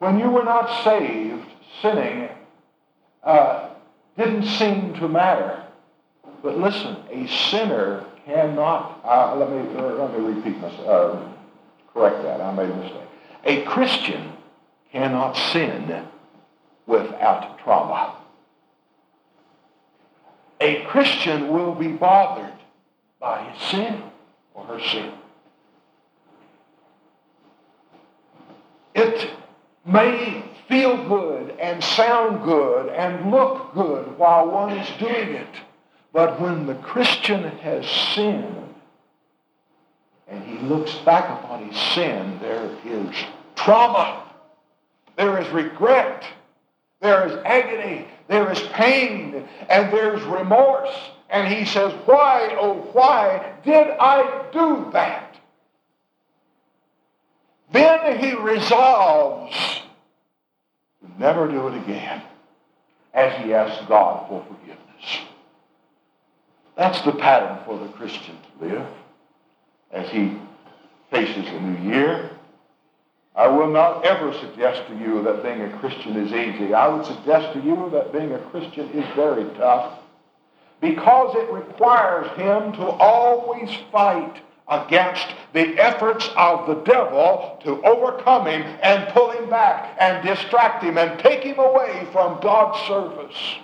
When 0.05 0.19
you 0.19 0.29
were 0.29 0.45
not 0.45 0.85
saved, 0.85 1.47
sinning 1.81 2.29
uh, 3.23 3.71
didn't 4.19 4.45
seem 4.45 4.93
to 4.97 5.09
matter. 5.09 5.65
But 6.43 6.59
listen, 6.59 6.99
a 7.11 7.27
sinner 7.27 8.05
cannot, 8.27 9.01
uh, 9.03 9.35
let, 9.35 9.51
me, 9.51 9.61
uh, 9.75 9.95
let 9.95 10.13
me 10.13 10.27
repeat 10.27 10.59
myself, 10.59 10.87
uh, 10.87 11.33
correct 11.95 12.23
that, 12.23 12.43
I 12.43 12.53
made 12.53 12.69
a 12.69 12.77
mistake. 12.77 13.09
A 13.47 13.63
Christian 13.63 14.35
cannot 14.93 15.39
sin 15.39 16.07
without 16.87 17.59
trauma. 17.61 18.15
A 20.61 20.85
Christian 20.85 21.49
will 21.49 21.75
be 21.75 21.89
bothered 21.89 22.53
by 23.19 23.43
his 23.51 23.71
sin 23.71 24.03
or 24.53 24.67
her 24.67 24.81
sin. 24.81 25.15
It 28.95 29.31
may 29.87 30.45
feel 30.69 31.09
good 31.09 31.51
and 31.61 31.83
sound 31.83 32.45
good 32.45 32.89
and 32.89 33.31
look 33.31 33.75
good 33.75 34.19
while 34.19 34.51
one 34.51 34.71
is 34.77 34.99
doing 34.99 35.35
it. 35.35 35.55
But 36.13 36.41
when 36.41 36.67
the 36.67 36.77
Christian 36.77 37.43
has 37.43 37.87
sinned 37.87 38.75
and 40.29 40.43
he 40.45 40.59
looks 40.67 40.95
back 40.99 41.43
upon 41.43 41.69
his 41.69 41.81
sin, 41.93 42.39
there 42.41 42.71
is 42.85 43.15
trauma. 43.57 44.23
There 45.17 45.41
is 45.41 45.49
regret. 45.51 46.25
There 47.01 47.27
is 47.27 47.37
agony. 47.45 48.07
There 48.29 48.51
is 48.51 48.61
pain. 48.73 49.47
And 49.69 49.93
there's 49.93 50.23
remorse. 50.23 50.95
And 51.29 51.53
he 51.53 51.65
says, 51.65 51.93
Why, 52.07 52.57
oh, 52.59 52.75
why 52.93 53.53
did 53.65 53.89
I 54.01 54.47
do 54.53 54.89
that? 54.93 55.24
Then 57.75 58.21
he 58.21 58.35
resolves 58.35 59.83
to 61.01 61.21
never 61.21 61.49
do 61.49 61.67
it 61.67 61.83
again. 61.83 62.23
as 63.13 63.45
he 63.45 63.53
asks 63.53 63.85
God 63.87 64.29
for 64.29 64.45
forgiveness. 64.45 65.19
That's 66.77 67.01
the 67.03 67.13
pattern 67.13 67.59
for 67.65 67.79
the 67.79 67.93
Christian 67.93 68.37
to 68.37 68.67
live 68.67 68.87
as 69.93 70.09
he 70.11 70.37
faces 71.11 71.47
a 71.47 71.61
new 71.61 71.91
year. 71.91 72.31
I 73.37 73.49
will 73.49 73.71
not 73.71 74.05
ever 74.05 74.33
suggest 74.33 74.87
to 74.89 74.97
you 74.97 75.23
that 75.25 75.43
being 75.43 75.63
a 75.63 75.79
Christian 75.79 76.17
is 76.17 76.33
easy. 76.33 76.75
I 76.75 76.87
would 76.89 77.05
suggest 77.05 77.53
to 77.55 77.61
you 77.61 77.91
that 77.93 78.13
being 78.13 78.33
a 78.33 78.39
Christian 78.51 78.89
is 78.91 79.05
very 79.17 79.45
tough 79.57 79.99
because 80.81 81.35
it 81.37 81.53
requires 81.53 82.29
him 82.37 82.73
to 82.75 82.87
always 82.87 83.71
fight 83.91 84.43
against 84.69 85.27
the 85.53 85.79
efforts 85.79 86.29
of 86.37 86.67
the 86.67 86.75
devil 86.91 87.61
to 87.65 87.83
overcome 87.85 88.47
him 88.47 88.63
and 88.83 89.13
pull 89.13 89.31
him 89.31 89.49
back 89.51 89.97
and 90.01 90.27
distract 90.27 90.83
him 90.83 90.97
and 90.97 91.19
take 91.21 91.43
him 91.43 91.59
away 91.59 92.07
from 92.13 92.41
God's 92.41 92.79
service. 92.87 93.57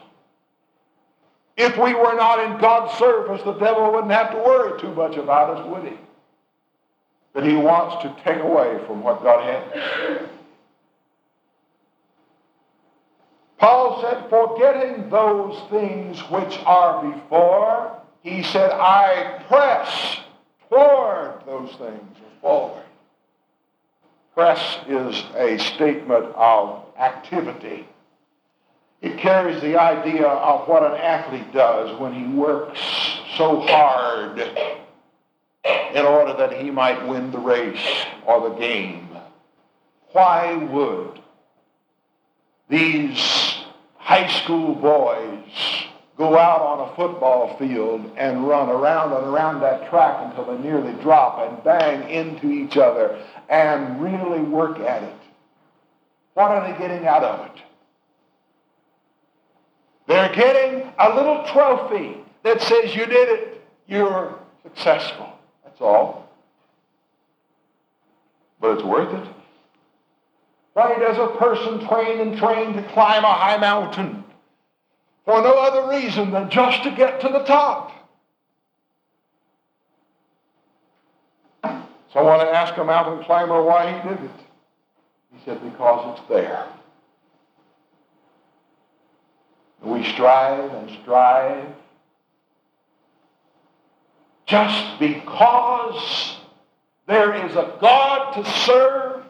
If 1.57 1.76
we 1.76 1.95
were 1.95 2.14
not 2.14 2.45
in 2.45 2.61
God's 2.61 2.99
service, 2.99 3.42
the 3.42 3.54
devil 3.54 3.92
wouldn't 3.92 4.12
have 4.12 4.30
to 4.33 4.38
worry 4.38 4.80
too 4.80 4.95
much 4.95 5.16
about 5.16 5.57
us, 5.57 5.66
would 5.69 5.90
he? 5.90 5.99
But 7.33 7.47
he 7.47 7.54
wants 7.54 8.02
to 8.02 8.16
take 8.25 8.42
away 8.42 8.80
from 8.87 9.02
what 9.02 9.23
God 9.23 9.45
has. 9.45 10.28
Paul 13.59 14.00
said, 14.00 14.28
forgetting 14.30 15.11
those 15.11 15.61
things 15.69 16.19
which 16.30 16.59
are 16.64 17.12
before, 17.12 17.95
he 18.23 18.42
said, 18.42 18.71
I 18.71 19.42
press 19.49 20.21
toward 20.70 21.44
those 21.46 21.70
things 21.72 22.16
are 22.16 22.40
forward. 22.40 22.84
Press 24.34 24.78
is 24.88 25.22
a 25.36 25.58
statement 25.58 26.26
of 26.36 26.84
activity. 26.98 27.86
It 29.02 29.18
carries 29.18 29.60
the 29.60 29.78
idea 29.78 30.26
of 30.26 30.68
what 30.68 30.82
an 30.82 30.98
athlete 30.98 31.52
does 31.52 31.98
when 31.98 32.14
he 32.14 32.26
works 32.34 32.80
so 33.36 33.60
hard 33.60 34.38
in 35.94 36.04
order 36.06 36.34
that 36.34 36.52
he 36.62 36.70
might 36.70 37.06
win 37.08 37.30
the 37.32 37.38
race 37.38 38.06
or 38.26 38.48
the 38.48 38.54
game. 38.56 39.08
Why 40.12 40.54
would 40.54 41.20
these 42.68 43.18
high 43.96 44.28
school 44.42 44.74
boys 44.74 45.79
go 46.20 46.36
out 46.36 46.60
on 46.60 46.86
a 46.86 46.96
football 46.96 47.56
field 47.56 48.12
and 48.18 48.46
run 48.46 48.68
around 48.68 49.10
and 49.10 49.26
around 49.26 49.58
that 49.62 49.88
track 49.88 50.22
until 50.26 50.44
they 50.54 50.62
nearly 50.62 50.92
drop 51.02 51.38
and 51.38 51.64
bang 51.64 52.10
into 52.10 52.50
each 52.50 52.76
other 52.76 53.18
and 53.48 54.02
really 54.02 54.40
work 54.40 54.78
at 54.80 55.02
it. 55.02 55.14
What 56.34 56.50
are 56.50 56.70
they 56.70 56.78
getting 56.78 57.06
out 57.06 57.24
of 57.24 57.46
it? 57.46 57.62
They're 60.08 60.34
getting 60.34 60.92
a 60.98 61.14
little 61.14 61.42
trophy 61.54 62.18
that 62.42 62.60
says 62.60 62.94
you 62.94 63.06
did 63.06 63.28
it. 63.30 63.64
You're 63.88 64.38
successful. 64.62 65.32
That's 65.64 65.80
all. 65.80 66.28
But 68.60 68.76
it's 68.76 68.84
worth 68.84 69.14
it. 69.14 69.32
Why 70.74 70.98
does 70.98 71.16
a 71.16 71.34
person 71.38 71.88
train 71.88 72.20
and 72.20 72.36
train 72.36 72.74
to 72.74 72.82
climb 72.92 73.24
a 73.24 73.32
high 73.32 73.56
mountain? 73.56 74.22
For 75.30 75.42
no 75.42 75.54
other 75.54 75.88
reason 75.88 76.32
than 76.32 76.50
just 76.50 76.82
to 76.82 76.90
get 76.90 77.20
to 77.20 77.28
the 77.28 77.44
top. 77.44 77.92
Someone 82.12 82.40
asked 82.40 82.76
a 82.76 82.84
mountain 82.84 83.25
climber 83.25 83.62
why 83.62 83.92
he 83.92 84.08
did 84.08 84.25
it. 84.25 84.30
He 85.32 85.40
said, 85.44 85.62
because 85.62 86.18
it's 86.18 86.28
there. 86.28 86.66
We 89.84 90.02
strive 90.02 90.72
and 90.72 90.90
strive 91.02 91.68
just 94.47 94.99
because 94.99 96.38
there 97.06 97.47
is 97.47 97.52
a 97.52 97.78
God 97.80 98.32
to 98.32 98.50
serve. 98.50 99.23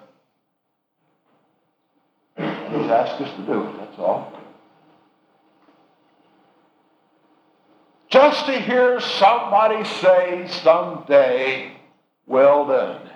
He's 2.38 2.90
asked 2.90 3.20
us 3.20 3.36
to 3.36 3.42
do 3.42 3.64
it, 3.64 3.76
that's 3.76 3.98
all. 3.98 4.39
Just 8.20 8.44
to 8.44 8.61
hear 8.61 9.00
somebody 9.00 9.83
say 10.02 10.46
someday, 10.62 11.72
well 12.26 12.66
done, 12.66 13.09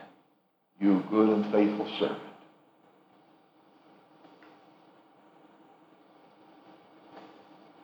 you 0.81 1.05
good 1.11 1.29
and 1.29 1.53
faithful 1.53 1.87
servant. 1.99 2.21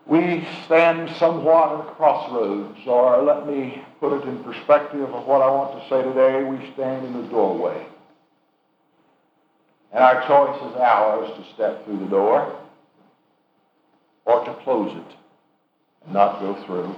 We 0.06 0.48
stand 0.64 1.14
somewhat 1.18 1.74
at 1.74 1.88
a 1.88 1.92
crossroads, 1.92 2.78
or 2.86 3.22
let 3.22 3.46
me 3.46 3.84
put 4.00 4.14
it 4.14 4.26
in 4.26 4.42
perspective 4.42 5.14
of 5.14 5.26
what 5.26 5.42
I 5.42 5.50
want 5.50 5.78
to 5.78 5.88
say 5.90 6.02
today. 6.02 6.42
We 6.42 6.72
stand 6.72 7.04
in 7.04 7.12
the 7.12 7.28
doorway. 7.28 7.86
And 9.92 10.02
our 10.02 10.26
choice 10.26 10.56
is 10.70 10.76
ours 10.78 11.30
to 11.36 11.54
step 11.54 11.84
through 11.84 11.98
the 11.98 12.06
door 12.06 12.58
or 14.24 14.42
to 14.42 14.54
close 14.64 14.96
it 14.96 15.16
and 16.06 16.14
not 16.14 16.40
go 16.40 16.54
through. 16.64 16.96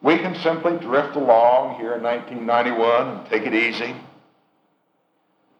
We 0.00 0.18
can 0.18 0.34
simply 0.36 0.76
drift 0.78 1.16
along 1.16 1.76
here 1.76 1.94
in 1.94 2.02
1991 2.02 3.08
and 3.08 3.26
take 3.28 3.42
it 3.44 3.54
easy. 3.54 3.94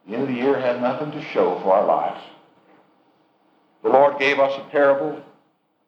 The 0.07 0.13
end 0.13 0.23
of 0.23 0.29
the 0.29 0.35
year 0.35 0.59
had 0.59 0.81
nothing 0.81 1.11
to 1.11 1.21
show 1.21 1.59
for 1.59 1.73
our 1.73 1.85
lives. 1.85 2.21
The 3.83 3.89
Lord 3.89 4.17
gave 4.17 4.39
us 4.39 4.57
a 4.57 4.69
parable 4.71 5.21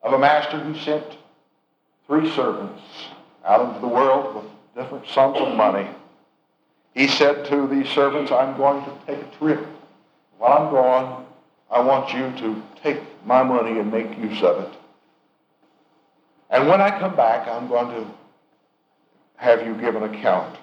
of 0.01 0.13
a 0.13 0.19
master 0.19 0.59
who 0.59 0.75
sent 0.77 1.05
three 2.07 2.29
servants 2.31 2.81
out 3.45 3.67
into 3.67 3.79
the 3.79 3.87
world 3.87 4.35
with 4.35 4.45
different 4.75 5.07
sums 5.07 5.37
of 5.37 5.55
money. 5.55 5.87
He 6.93 7.07
said 7.07 7.45
to 7.45 7.67
these 7.67 7.87
servants, 7.89 8.31
I'm 8.31 8.57
going 8.57 8.83
to 8.83 8.91
take 9.07 9.25
a 9.25 9.37
trip. 9.37 9.65
While 10.37 10.57
I'm 10.57 10.71
gone, 10.71 11.25
I 11.69 11.79
want 11.79 12.13
you 12.13 12.31
to 12.41 12.61
take 12.83 12.99
my 13.25 13.43
money 13.43 13.79
and 13.79 13.91
make 13.91 14.17
use 14.17 14.41
of 14.43 14.63
it. 14.63 14.73
And 16.49 16.67
when 16.67 16.81
I 16.81 16.99
come 16.99 17.15
back, 17.15 17.47
I'm 17.47 17.69
going 17.69 17.87
to 17.95 18.11
have 19.41 19.65
you 19.65 19.73
given 19.73 20.03
account. 20.03 20.55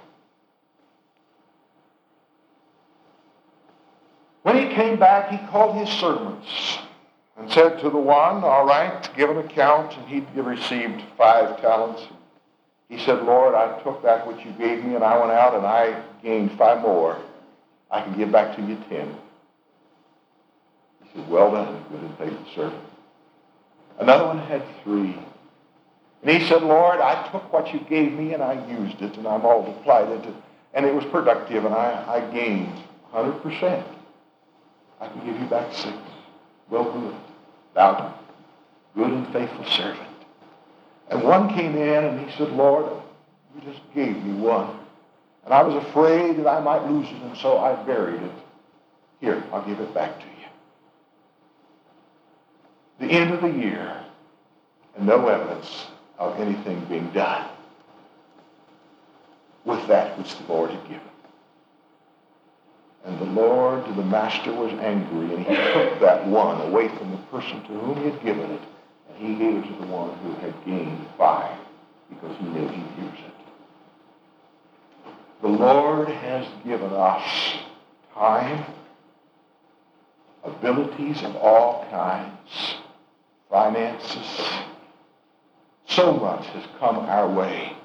When 4.42 4.56
he 4.56 4.72
came 4.72 5.00
back, 5.00 5.30
he 5.30 5.46
called 5.48 5.76
his 5.76 5.88
servants 5.98 6.78
and 7.36 7.50
said 7.50 7.80
to 7.80 7.90
the 7.90 7.98
one, 7.98 8.44
All 8.44 8.64
right, 8.64 9.10
give 9.16 9.30
an 9.30 9.38
account. 9.38 9.96
And 9.98 10.08
he'd 10.08 10.28
received 10.36 11.02
five 11.16 11.60
talents. 11.60 12.02
He 12.88 12.98
said, 13.00 13.24
Lord, 13.24 13.56
I 13.56 13.82
took 13.82 14.00
that 14.04 14.24
which 14.28 14.46
you 14.46 14.52
gave 14.52 14.84
me, 14.84 14.94
and 14.94 15.02
I 15.02 15.18
went 15.18 15.32
out 15.32 15.54
and 15.54 15.66
I 15.66 16.00
gained 16.22 16.56
five 16.56 16.80
more. 16.80 17.20
I 17.90 18.00
can 18.02 18.16
give 18.16 18.30
back 18.30 18.54
to 18.56 18.62
you 18.62 18.76
ten. 18.88 19.12
He 21.02 21.18
said, 21.18 21.28
Well 21.28 21.50
done, 21.50 21.84
good 21.90 22.00
and 22.00 22.16
faithful 22.16 22.54
servant. 22.54 22.84
Another 23.98 24.26
one 24.26 24.38
had 24.38 24.62
three. 24.84 25.18
And 26.22 26.30
he 26.30 26.46
said, 26.48 26.62
Lord, 26.62 27.00
I 27.00 27.28
took 27.30 27.52
what 27.52 27.72
you 27.72 27.80
gave 27.80 28.12
me 28.12 28.34
and 28.34 28.42
I 28.42 28.66
used 28.68 29.00
it 29.02 29.16
and 29.16 29.26
I 29.26 29.36
multiplied 29.36 30.08
it 30.08 30.34
and 30.74 30.84
it 30.84 30.94
was 30.94 31.04
productive 31.06 31.64
and 31.64 31.74
I, 31.74 32.04
I 32.08 32.32
gained 32.32 32.82
100%. 33.12 33.84
I 35.00 35.08
can 35.08 35.24
give 35.24 35.40
you 35.40 35.46
back 35.46 35.72
six. 35.72 35.96
Well 36.68 36.84
good. 36.92 37.14
Thou 37.74 38.18
good 38.94 39.12
and 39.12 39.32
faithful 39.32 39.64
servant. 39.66 40.08
And 41.10 41.22
one 41.22 41.54
came 41.54 41.76
in 41.76 42.04
and 42.04 42.28
he 42.28 42.36
said, 42.36 42.50
Lord, 42.50 42.92
you 43.54 43.60
just 43.70 43.80
gave 43.94 44.22
me 44.24 44.34
one. 44.34 44.76
And 45.44 45.54
I 45.54 45.62
was 45.62 45.82
afraid 45.86 46.38
that 46.38 46.48
I 46.48 46.60
might 46.60 46.84
lose 46.90 47.06
it 47.06 47.22
and 47.22 47.36
so 47.38 47.58
I 47.58 47.74
buried 47.84 48.22
it. 48.22 48.32
Here, 49.20 49.42
I'll 49.52 49.64
give 49.64 49.80
it 49.80 49.94
back 49.94 50.18
to 50.18 50.26
you. 50.26 50.32
The 53.06 53.06
end 53.06 53.32
of 53.32 53.40
the 53.40 53.50
year 53.50 54.04
and 54.96 55.06
no 55.06 55.28
evidence 55.28 55.86
of 56.18 56.38
anything 56.40 56.84
being 56.86 57.10
done 57.10 57.48
with 59.64 59.86
that 59.86 60.16
which 60.18 60.36
the 60.36 60.52
Lord 60.52 60.70
had 60.70 60.82
given. 60.84 61.00
And 63.04 63.18
the 63.20 63.40
Lord, 63.40 63.84
the 63.96 64.04
master, 64.04 64.52
was 64.52 64.72
angry, 64.80 65.34
and 65.34 65.46
he 65.46 65.54
took 65.54 66.00
that 66.00 66.26
one 66.26 66.60
away 66.62 66.88
from 66.88 67.10
the 67.12 67.16
person 67.30 67.62
to 67.62 67.68
whom 67.68 67.96
he 67.98 68.10
had 68.10 68.22
given 68.22 68.50
it, 68.50 68.62
and 69.08 69.18
he 69.18 69.34
gave 69.34 69.56
it 69.56 69.66
to 69.66 69.80
the 69.80 69.86
one 69.86 70.16
who 70.18 70.34
had 70.34 70.54
gained 70.64 71.06
five, 71.16 71.56
because 72.10 72.36
he 72.38 72.46
knew 72.46 72.66
he'd 72.68 73.02
use 73.02 73.20
it. 73.26 73.34
The 75.42 75.48
Lord 75.48 76.08
has 76.08 76.46
given 76.64 76.92
us 76.92 77.58
time, 78.12 78.64
abilities 80.42 81.22
of 81.22 81.36
all 81.36 81.86
kinds, 81.90 82.74
finances, 83.48 84.40
so 85.88 86.12
much 86.12 86.46
has 86.46 86.64
come 86.78 86.96
our 86.96 87.28
way. 87.28 87.76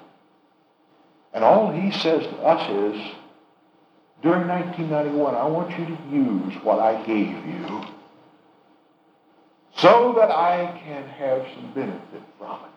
And 1.33 1.43
all 1.43 1.71
he 1.71 1.91
says 1.91 2.23
to 2.23 2.37
us 2.37 2.69
is, 2.69 3.11
during 4.21 4.47
1991, 4.47 5.35
I 5.35 5.45
want 5.45 5.77
you 5.77 5.85
to 5.85 5.97
use 6.11 6.63
what 6.63 6.79
I 6.79 7.03
gave 7.05 7.45
you 7.45 7.83
so 9.75 10.13
that 10.17 10.29
I 10.31 10.79
can 10.83 11.03
have 11.09 11.45
some 11.55 11.73
benefit 11.73 12.21
from 12.37 12.59
it. 12.59 12.69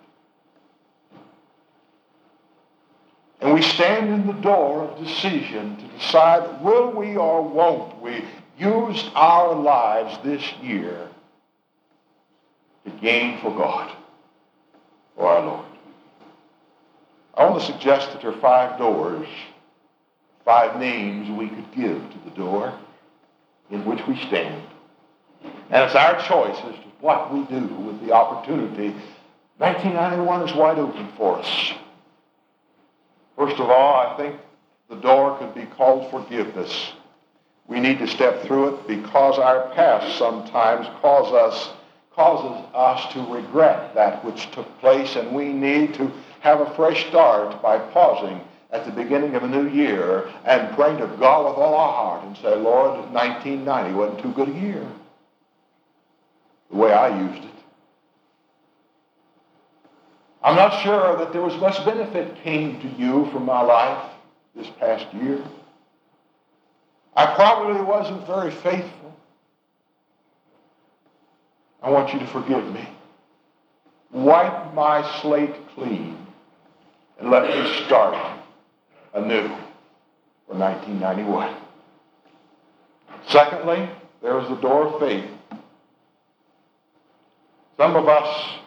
And 3.40 3.54
we 3.54 3.62
stand 3.62 4.08
in 4.08 4.26
the 4.26 4.40
door 4.40 4.84
of 4.84 5.04
decision 5.04 5.76
to 5.76 5.86
decide 5.98 6.62
will 6.62 6.90
we 6.90 7.16
or 7.16 7.42
won't 7.42 8.00
we 8.00 8.24
use 8.58 9.10
our 9.14 9.54
lives 9.54 10.18
this 10.24 10.42
year 10.62 11.08
to 12.84 12.90
gain 12.92 13.40
for 13.40 13.50
God, 13.50 13.94
for 15.16 15.28
our 15.28 15.44
Lord. 15.44 15.66
I 17.34 17.44
want 17.44 17.60
to 17.60 17.66
suggest 17.66 18.12
that 18.12 18.22
there 18.22 18.30
are 18.30 18.40
five 18.40 18.78
doors, 18.78 19.26
five 20.44 20.78
names 20.78 21.28
we 21.30 21.48
could 21.48 21.72
give 21.72 21.98
to 21.98 22.18
the 22.24 22.30
door 22.36 22.78
in 23.70 23.84
which 23.84 24.06
we 24.06 24.16
stand. 24.26 24.62
And 25.42 25.84
it's 25.84 25.94
our 25.94 26.20
choice 26.22 26.56
as 26.56 26.74
to 26.74 26.86
what 27.00 27.32
we 27.32 27.42
do 27.44 27.66
with 27.66 28.00
the 28.04 28.12
opportunity. 28.12 28.94
1991 29.58 30.48
is 30.48 30.54
wide 30.54 30.78
open 30.78 31.08
for 31.16 31.38
us. 31.38 31.72
First 33.36 33.56
of 33.60 33.68
all, 33.68 34.06
I 34.06 34.16
think 34.16 34.36
the 34.88 34.96
door 34.96 35.38
could 35.38 35.54
be 35.54 35.66
called 35.76 36.10
forgiveness. 36.10 36.92
We 37.68 37.80
need 37.80 37.98
to 37.98 38.06
step 38.06 38.44
through 38.44 38.74
it 38.74 38.86
because 38.86 39.38
our 39.38 39.68
past 39.74 40.16
sometimes 40.18 40.86
cause 41.02 41.32
us, 41.32 41.70
causes 42.16 42.66
us 42.74 43.12
to 43.12 43.20
regret 43.32 43.94
that 43.94 44.24
which 44.24 44.50
took 44.50 44.66
place, 44.80 45.14
and 45.16 45.36
we 45.36 45.52
need 45.52 45.94
to 45.94 46.10
have 46.40 46.60
a 46.60 46.74
fresh 46.74 47.06
start 47.08 47.62
by 47.62 47.78
pausing 47.78 48.40
at 48.70 48.84
the 48.86 48.90
beginning 48.90 49.34
of 49.34 49.42
a 49.42 49.48
new 49.48 49.68
year 49.68 50.28
and 50.44 50.74
praying 50.74 50.96
to 50.98 51.06
God 51.18 51.44
with 51.44 51.58
all 51.58 51.74
our 51.74 51.92
heart 51.92 52.24
and 52.24 52.36
say, 52.38 52.56
Lord, 52.56 53.12
1990 53.12 53.94
wasn't 53.94 54.22
too 54.22 54.32
good 54.32 54.48
a 54.48 54.58
year. 54.58 54.86
The 56.70 56.76
way 56.76 56.92
I 56.92 57.16
used 57.20 57.44
it. 57.44 57.50
I'm 60.42 60.56
not 60.56 60.82
sure 60.82 61.16
that 61.18 61.32
there 61.32 61.42
was 61.42 61.56
much 61.60 61.84
benefit 61.84 62.42
came 62.42 62.80
to 62.80 62.88
you 62.88 63.28
from 63.30 63.44
my 63.44 63.60
life 63.60 64.10
this 64.54 64.68
past 64.78 65.12
year. 65.14 65.42
I 67.14 67.34
probably 67.34 67.82
wasn't 67.82 68.26
very 68.26 68.50
faithful. 68.50 69.05
I 71.82 71.90
want 71.90 72.12
you 72.12 72.18
to 72.18 72.26
forgive 72.28 72.64
me. 72.72 72.88
Wipe 74.12 74.74
my 74.74 75.20
slate 75.20 75.54
clean 75.74 76.26
and 77.18 77.30
let 77.30 77.48
me 77.48 77.84
start 77.84 78.40
anew 79.14 79.48
for 80.46 80.54
1991. 80.54 81.54
Secondly, 83.28 83.88
there 84.22 84.38
is 84.40 84.48
the 84.48 84.56
door 84.56 84.86
of 84.86 85.00
faith. 85.00 85.30
Some 87.76 87.96
of 87.96 88.08
us 88.08 88.58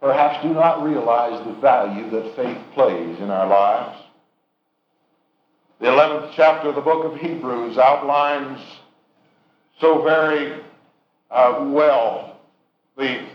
perhaps 0.00 0.42
do 0.42 0.52
not 0.52 0.82
realize 0.82 1.44
the 1.46 1.54
value 1.54 2.10
that 2.10 2.36
faith 2.36 2.58
plays 2.74 3.18
in 3.18 3.30
our 3.30 3.46
lives. 3.46 3.98
The 5.80 5.86
11th 5.88 6.32
chapter 6.34 6.68
of 6.68 6.74
the 6.74 6.80
book 6.80 7.04
of 7.04 7.20
Hebrews 7.20 7.76
outlines 7.76 8.60
so 9.80 10.02
very 10.02 10.62
uh, 11.32 11.64
well 11.70 12.36
the 12.96 13.26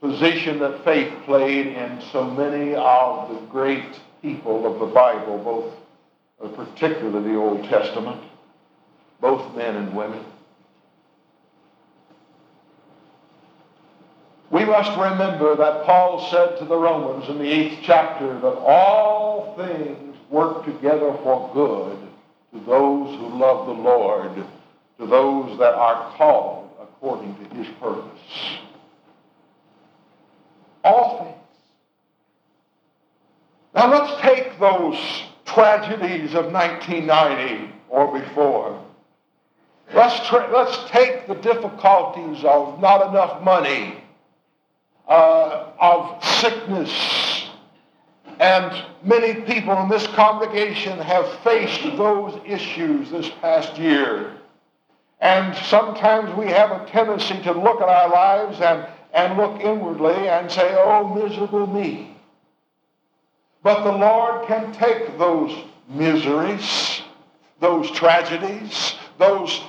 position 0.00 0.58
that 0.58 0.84
faith 0.84 1.12
played 1.24 1.66
in 1.68 2.00
so 2.12 2.30
many 2.30 2.74
of 2.74 3.30
the 3.30 3.40
great 3.46 3.98
people 4.20 4.66
of 4.66 4.78
the 4.78 4.94
Bible, 4.94 5.38
both 5.38 5.74
uh, 6.42 6.54
particularly 6.54 7.32
the 7.32 7.38
Old 7.38 7.64
Testament, 7.64 8.22
both 9.20 9.56
men 9.56 9.76
and 9.76 9.96
women. 9.96 10.22
We 14.50 14.64
must 14.64 14.90
remember 14.90 15.56
that 15.56 15.84
Paul 15.84 16.28
said 16.30 16.58
to 16.58 16.66
the 16.66 16.76
Romans 16.76 17.28
in 17.28 17.38
the 17.38 17.50
eighth 17.50 17.80
chapter 17.82 18.38
that 18.38 18.58
all 18.58 19.56
things 19.56 20.16
work 20.30 20.64
together 20.64 21.16
for 21.22 21.50
good 21.52 21.98
to 22.52 22.64
those 22.64 23.18
who 23.18 23.38
love 23.38 23.66
the 23.66 23.72
Lord, 23.72 24.34
to 24.98 25.06
those 25.06 25.58
that 25.58 25.74
are 25.74 26.14
called 26.16 26.65
according 27.06 27.36
to 27.36 27.54
his 27.54 27.68
purpose. 27.78 28.58
All 30.82 31.18
things. 31.22 31.36
Now 33.74 33.92
let's 33.92 34.20
take 34.22 34.58
those 34.58 34.98
tragedies 35.44 36.34
of 36.34 36.52
1990 36.52 37.72
or 37.90 38.18
before. 38.18 38.82
Let's, 39.94 40.26
tra- 40.26 40.50
let's 40.52 40.90
take 40.90 41.28
the 41.28 41.34
difficulties 41.34 42.42
of 42.44 42.80
not 42.80 43.08
enough 43.08 43.40
money, 43.42 44.02
uh, 45.06 45.70
of 45.78 46.24
sickness, 46.24 47.50
and 48.40 48.84
many 49.04 49.42
people 49.42 49.80
in 49.80 49.88
this 49.88 50.06
congregation 50.08 50.98
have 50.98 51.28
faced 51.44 51.84
those 51.96 52.40
issues 52.44 53.10
this 53.12 53.30
past 53.40 53.78
year. 53.78 54.32
And 55.26 55.56
sometimes 55.56 56.32
we 56.38 56.46
have 56.52 56.70
a 56.70 56.86
tendency 56.86 57.42
to 57.42 57.50
look 57.50 57.80
at 57.80 57.88
our 57.88 58.08
lives 58.08 58.60
and, 58.60 58.86
and 59.12 59.36
look 59.36 59.60
inwardly 59.60 60.28
and 60.28 60.48
say, 60.48 60.72
oh, 60.78 61.12
miserable 61.12 61.66
me. 61.66 62.16
But 63.64 63.82
the 63.82 63.90
Lord 63.90 64.46
can 64.46 64.72
take 64.72 65.18
those 65.18 65.64
miseries, 65.88 67.02
those 67.58 67.90
tragedies, 67.90 68.94
those 69.18 69.64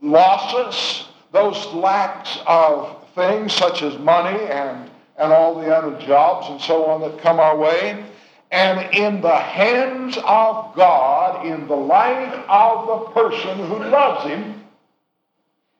losses, 0.00 1.08
those 1.30 1.62
lacks 1.74 2.38
of 2.46 3.06
things 3.14 3.52
such 3.52 3.82
as 3.82 3.98
money 3.98 4.44
and, 4.46 4.90
and 5.18 5.30
all 5.30 5.60
the 5.60 5.76
other 5.76 6.00
jobs 6.06 6.46
and 6.48 6.58
so 6.58 6.86
on 6.86 7.02
that 7.02 7.20
come 7.20 7.38
our 7.38 7.58
way, 7.58 8.02
and 8.50 8.94
in 8.94 9.20
the 9.20 9.36
hands 9.36 10.16
of 10.24 10.74
God, 10.74 11.44
in 11.44 11.68
the 11.68 11.76
life 11.76 12.32
of 12.48 12.86
the 12.86 13.10
person 13.10 13.58
who 13.58 13.84
loves 13.90 14.24
him, 14.24 14.55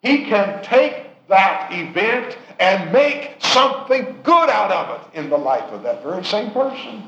he 0.07 0.25
can 0.25 0.62
take 0.62 1.07
that 1.29 1.73
event 1.73 2.38
and 2.61 2.92
make 2.92 3.35
something 3.40 4.16
good 4.23 4.49
out 4.49 4.71
of 4.71 5.01
it 5.01 5.19
in 5.19 5.29
the 5.29 5.37
life 5.37 5.64
of 5.73 5.83
that 5.83 6.03
very 6.03 6.25
same 6.25 6.53
person. 6.53 7.03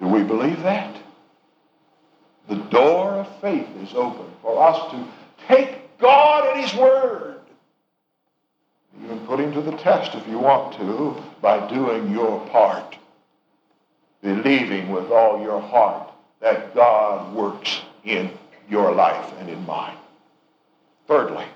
Do 0.00 0.08
we 0.08 0.22
believe 0.22 0.62
that? 0.62 0.96
The 2.48 2.56
door 2.56 3.10
of 3.10 3.40
faith 3.40 3.68
is 3.82 3.92
open 3.92 4.26
for 4.40 4.62
us 4.62 4.90
to 4.92 5.06
take 5.46 5.98
God 5.98 6.46
at 6.46 6.64
His 6.64 6.74
word. 6.80 7.40
You 8.98 9.08
can 9.08 9.26
put 9.26 9.40
Him 9.40 9.52
to 9.52 9.60
the 9.60 9.76
test 9.76 10.14
if 10.14 10.26
you 10.26 10.38
want 10.38 10.74
to 10.78 11.22
by 11.42 11.68
doing 11.68 12.10
your 12.10 12.40
part. 12.48 12.96
Believing 14.22 14.90
with 14.90 15.10
all 15.10 15.42
your 15.42 15.60
heart 15.60 16.10
that 16.40 16.74
God 16.74 17.34
works 17.34 17.80
in 18.04 18.30
your 18.68 18.92
life 18.92 19.32
and 19.38 19.48
in 19.48 19.64
mine. 19.66 19.96
Thirdly, 21.06 21.46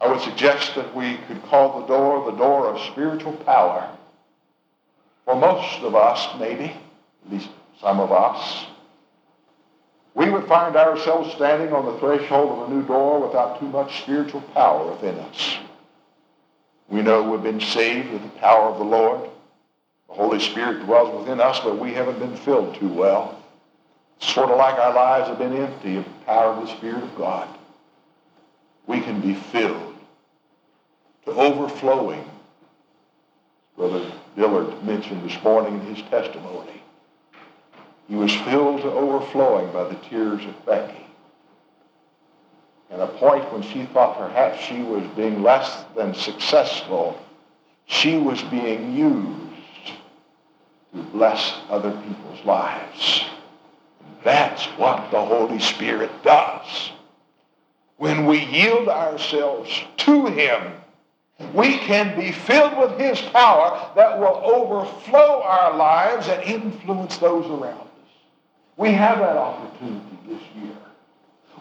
I 0.00 0.08
would 0.08 0.20
suggest 0.20 0.74
that 0.74 0.94
we 0.94 1.16
could 1.26 1.42
call 1.44 1.80
the 1.80 1.86
door 1.86 2.30
the 2.30 2.36
door 2.36 2.68
of 2.68 2.80
spiritual 2.92 3.32
power. 3.32 3.88
For 5.24 5.34
most 5.34 5.80
of 5.80 5.94
us, 5.94 6.28
maybe, 6.38 6.64
at 6.64 7.32
least 7.32 7.48
some 7.80 8.00
of 8.00 8.12
us, 8.12 8.66
we 10.14 10.30
would 10.30 10.46
find 10.46 10.74
ourselves 10.76 11.32
standing 11.34 11.72
on 11.72 11.86
the 11.86 11.98
threshold 11.98 12.50
of 12.50 12.68
a 12.68 12.74
new 12.74 12.82
door 12.84 13.24
without 13.24 13.60
too 13.60 13.68
much 13.68 14.02
spiritual 14.02 14.40
power 14.40 14.90
within 14.90 15.18
us. 15.18 15.58
We 16.88 17.02
know 17.02 17.22
we've 17.22 17.42
been 17.42 17.60
saved 17.60 18.10
with 18.10 18.22
the 18.22 18.40
power 18.40 18.68
of 18.68 18.78
the 18.78 18.84
Lord. 18.84 19.30
The 20.08 20.14
Holy 20.14 20.40
Spirit 20.40 20.84
dwells 20.84 21.18
within 21.18 21.40
us, 21.40 21.60
but 21.60 21.78
we 21.78 21.92
haven't 21.92 22.18
been 22.18 22.36
filled 22.36 22.74
too 22.76 22.88
well. 22.88 23.42
Sort 24.20 24.50
of 24.50 24.56
like 24.56 24.78
our 24.78 24.94
lives 24.94 25.28
have 25.28 25.38
been 25.38 25.54
empty 25.54 25.96
of 25.96 26.04
the 26.04 26.10
power 26.26 26.52
of 26.52 26.66
the 26.66 26.76
Spirit 26.76 27.02
of 27.02 27.16
God. 27.16 27.48
We 28.86 29.00
can 29.00 29.20
be 29.20 29.34
filled 29.34 29.94
to 31.26 31.32
overflowing 31.32 32.24
Brother 33.78 34.10
Dillard 34.34 34.82
mentioned 34.84 35.28
this 35.28 35.40
morning 35.44 35.74
in 35.78 35.94
his 35.94 36.04
testimony. 36.08 36.82
He 38.08 38.16
was 38.16 38.34
filled 38.34 38.80
to 38.82 38.90
overflowing 38.90 39.72
by 39.72 39.84
the 39.84 39.94
tears 40.08 40.44
of 40.44 40.66
Becky. 40.66 41.06
At 42.90 42.98
a 42.98 43.06
point 43.06 43.52
when 43.52 43.62
she 43.62 43.84
thought 43.84 44.18
perhaps 44.18 44.60
she 44.64 44.82
was 44.82 45.04
being 45.14 45.44
less 45.44 45.84
than 45.94 46.12
successful, 46.12 47.22
she 47.86 48.16
was 48.16 48.42
being 48.42 48.96
used 48.96 49.47
to 50.94 51.02
bless 51.02 51.54
other 51.68 51.90
people's 51.90 52.44
lives. 52.44 53.24
That's 54.24 54.64
what 54.78 55.10
the 55.10 55.24
Holy 55.24 55.58
Spirit 55.58 56.10
does. 56.22 56.90
When 57.98 58.26
we 58.26 58.44
yield 58.44 58.88
ourselves 58.88 59.70
to 59.98 60.26
Him, 60.26 60.72
we 61.54 61.78
can 61.78 62.18
be 62.18 62.32
filled 62.32 62.76
with 62.78 62.98
His 62.98 63.20
power 63.20 63.90
that 63.96 64.18
will 64.18 64.40
overflow 64.44 65.42
our 65.42 65.76
lives 65.76 66.28
and 66.28 66.42
influence 66.42 67.18
those 67.18 67.46
around 67.46 67.80
us. 67.80 67.88
We 68.76 68.92
have 68.92 69.18
that 69.18 69.36
opportunity 69.36 70.18
this 70.26 70.42
year? 70.62 70.76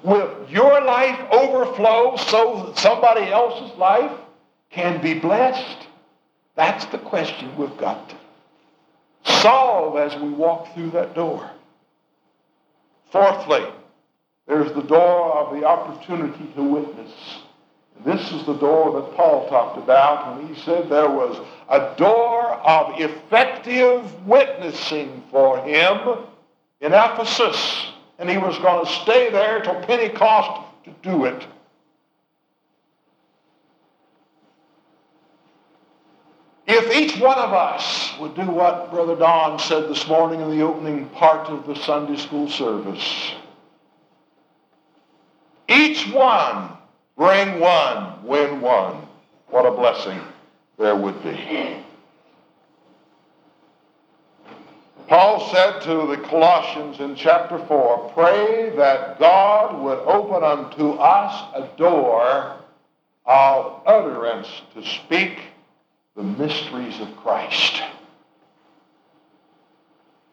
Will 0.03 0.45
your 0.49 0.81
life 0.83 1.19
overflow 1.31 2.15
so 2.17 2.67
that 2.67 2.77
somebody 2.77 3.31
else's 3.31 3.75
life 3.77 4.11
can 4.69 5.01
be 5.01 5.15
blessed? 5.15 5.87
That's 6.55 6.85
the 6.85 6.99
question 6.99 7.55
we've 7.57 7.77
got 7.77 8.09
to 8.09 8.15
solve 9.23 9.97
as 9.97 10.19
we 10.21 10.30
walk 10.30 10.73
through 10.73 10.91
that 10.91 11.13
door. 11.13 11.49
Fourthly, 13.12 13.65
there's 14.47 14.71
the 14.73 14.84
door 14.84 15.34
of 15.38 15.60
the 15.60 15.65
opportunity 15.65 16.47
to 16.56 16.63
witness. 16.63 17.12
This 18.06 18.32
is 18.32 18.45
the 18.45 18.53
door 18.53 19.01
that 19.01 19.15
Paul 19.15 19.49
talked 19.49 19.77
about 19.77 20.38
when 20.38 20.47
he 20.47 20.62
said 20.62 20.89
there 20.89 21.10
was 21.10 21.38
a 21.69 21.95
door 21.97 22.53
of 22.53 22.99
effective 22.99 24.27
witnessing 24.27 25.23
for 25.32 25.58
him 25.60 26.25
in 26.80 26.93
Ephesus. 26.93 27.88
And 28.19 28.30
he 28.30 28.38
was 28.38 28.58
going 28.60 28.86
to 28.86 28.91
stay 28.91 29.30
there 29.30 29.62
till 29.62 29.82
Pentecost 29.82 30.62
to 30.86 30.91
do 31.01 31.25
it. 31.25 31.45
If 36.67 36.93
each 36.93 37.17
one 37.21 37.38
of 37.38 37.53
us 37.53 38.13
would 38.19 38.36
do 38.36 38.45
what 38.45 38.91
Brother 38.91 39.15
Don 39.15 39.58
said 39.58 39.88
this 39.88 40.06
morning 40.06 40.41
in 40.41 40.49
the 40.49 40.63
opening 40.63 41.08
part 41.10 41.47
of 41.47 41.65
the 41.65 41.75
Sunday 41.75 42.17
school 42.17 42.49
service, 42.49 43.32
each 45.69 46.12
one 46.12 46.71
bring 47.15 47.62
one, 47.62 48.25
win 48.25 48.60
one. 48.60 49.08
What 49.47 49.65
a 49.65 49.71
blessing 49.71 50.19
there 50.77 50.95
would 50.97 51.23
be. 51.23 51.77
Paul 55.08 55.49
said 55.53 55.80
to 55.84 56.06
the 56.08 56.21
Colossians 56.27 56.99
in 56.99 57.15
chapter 57.15 57.60
4, 57.65 58.12
pray 58.13 58.73
that 58.75 59.17
God 59.19 59.82
would 59.82 59.99
open 59.99 60.43
unto 60.43 60.91
us 60.99 61.45
a 61.56 61.77
door 61.77 62.58
of 63.25 63.82
utterance 63.86 64.49
to 64.73 64.86
speak 64.86 65.39
the 66.17 66.23
mysteries 66.23 66.99
of 66.99 67.15
Christ. 67.17 67.82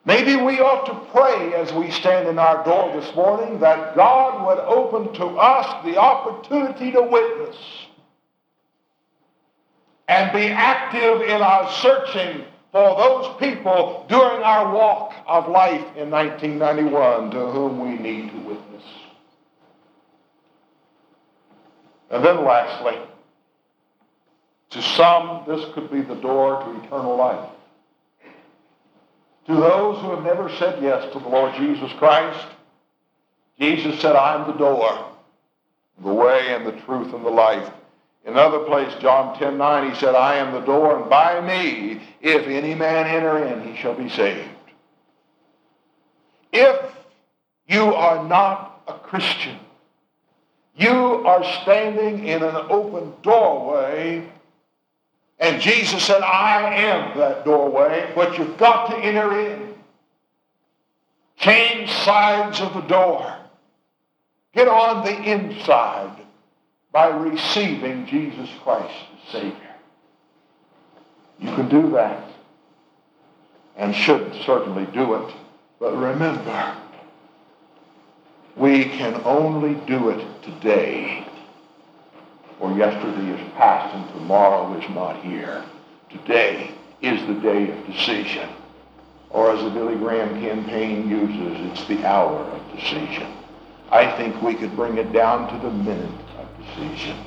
Maybe 0.06 0.36
we 0.36 0.58
ought 0.60 0.86
to 0.86 1.12
pray 1.12 1.54
as 1.54 1.72
we 1.74 1.90
stand 1.90 2.26
in 2.26 2.38
our 2.38 2.64
door 2.64 2.98
this 2.98 3.14
morning 3.14 3.60
that 3.60 3.94
God 3.94 4.46
would 4.46 4.58
open 4.58 5.14
to 5.14 5.26
us 5.26 5.84
the 5.84 5.98
opportunity 5.98 6.90
to 6.92 7.02
witness 7.02 7.56
and 10.08 10.32
be 10.32 10.46
active 10.46 11.22
in 11.22 11.42
our 11.42 11.70
searching 11.70 12.44
for 12.72 12.96
those 12.96 13.36
people 13.38 14.06
during 14.08 14.42
our 14.42 14.74
walk 14.74 15.14
of 15.26 15.48
life 15.48 15.86
in 15.96 16.10
1991 16.10 17.30
to 17.30 17.46
whom 17.50 17.78
we 17.78 17.96
need 17.96 18.30
to 18.30 18.38
witness. 18.38 18.82
And 22.10 22.24
then 22.24 22.44
lastly, 22.44 22.98
to 24.74 24.82
some, 24.82 25.44
this 25.46 25.64
could 25.72 25.90
be 25.90 26.00
the 26.00 26.16
door 26.16 26.60
to 26.60 26.84
eternal 26.84 27.16
life. 27.16 27.48
To 29.46 29.54
those 29.54 30.00
who 30.00 30.10
have 30.10 30.24
never 30.24 30.50
said 30.56 30.82
yes 30.82 31.12
to 31.12 31.20
the 31.20 31.28
Lord 31.28 31.54
Jesus 31.54 31.92
Christ, 31.92 32.46
Jesus 33.58 34.00
said, 34.00 34.16
I'm 34.16 34.50
the 34.50 34.58
door, 34.58 35.12
the 36.02 36.12
way 36.12 36.54
and 36.54 36.66
the 36.66 36.80
truth 36.82 37.14
and 37.14 37.24
the 37.24 37.30
life. 37.30 37.70
In 38.24 38.32
another 38.32 38.60
place, 38.60 38.92
John 39.00 39.38
10, 39.38 39.56
9, 39.56 39.90
he 39.90 39.96
said, 39.96 40.16
I 40.16 40.36
am 40.36 40.52
the 40.52 40.66
door, 40.66 40.98
and 40.98 41.08
by 41.08 41.40
me, 41.40 42.02
if 42.20 42.48
any 42.48 42.74
man 42.74 43.06
enter 43.06 43.46
in, 43.46 43.62
he 43.72 43.80
shall 43.80 43.94
be 43.94 44.08
saved. 44.08 44.48
If 46.52 46.80
you 47.68 47.94
are 47.94 48.26
not 48.26 48.82
a 48.88 48.94
Christian, 48.94 49.58
you 50.74 50.90
are 50.90 51.44
standing 51.62 52.26
in 52.26 52.42
an 52.42 52.56
open 52.70 53.12
doorway 53.22 54.28
and 55.38 55.60
Jesus 55.60 56.04
said, 56.04 56.22
I 56.22 56.74
am 56.74 57.18
that 57.18 57.44
doorway, 57.44 58.12
but 58.14 58.38
you've 58.38 58.56
got 58.56 58.90
to 58.90 58.96
enter 58.96 59.38
in. 59.40 59.74
Change 61.36 61.90
sides 61.90 62.60
of 62.60 62.72
the 62.74 62.80
door. 62.82 63.36
Get 64.54 64.68
on 64.68 65.04
the 65.04 65.14
inside 65.14 66.16
by 66.92 67.08
receiving 67.08 68.06
Jesus 68.06 68.48
Christ 68.62 68.94
as 69.16 69.32
Savior. 69.32 69.74
You 71.40 71.52
can 71.54 71.68
do 71.68 71.90
that 71.90 72.30
and 73.76 73.94
should 73.94 74.32
certainly 74.46 74.86
do 74.86 75.14
it. 75.14 75.34
But 75.80 75.96
remember, 75.96 76.76
we 78.56 78.84
can 78.84 79.20
only 79.24 79.74
do 79.86 80.10
it 80.10 80.42
today 80.44 81.23
for 82.64 82.78
yesterday 82.78 83.28
is 83.30 83.52
past 83.56 83.94
and 83.94 84.08
tomorrow 84.14 84.72
is 84.78 84.88
not 84.94 85.22
here. 85.22 85.62
Today 86.08 86.70
is 87.02 87.20
the 87.26 87.34
day 87.34 87.70
of 87.70 87.86
decision. 87.86 88.48
Or 89.28 89.50
as 89.50 89.62
the 89.62 89.68
Billy 89.68 89.96
Graham 89.96 90.40
campaign 90.40 91.06
uses, 91.06 91.60
it's 91.70 91.86
the 91.86 92.02
hour 92.06 92.38
of 92.38 92.74
decision. 92.74 93.30
I 93.90 94.10
think 94.16 94.40
we 94.40 94.54
could 94.54 94.74
bring 94.74 94.96
it 94.96 95.12
down 95.12 95.52
to 95.52 95.62
the 95.62 95.70
minute 95.70 96.20
of 96.38 96.48
decision. 96.64 97.18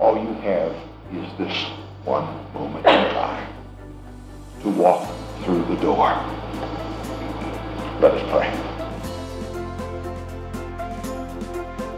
All 0.00 0.16
you 0.16 0.34
have 0.40 0.74
is 1.12 1.38
this 1.38 1.66
one 2.04 2.26
moment 2.52 2.84
in 2.84 3.14
time 3.14 3.48
to 4.62 4.70
walk 4.70 5.08
through 5.44 5.66
the 5.66 5.76
door. 5.76 6.08
Let 8.00 8.14
us 8.14 8.30
pray. 8.32 8.69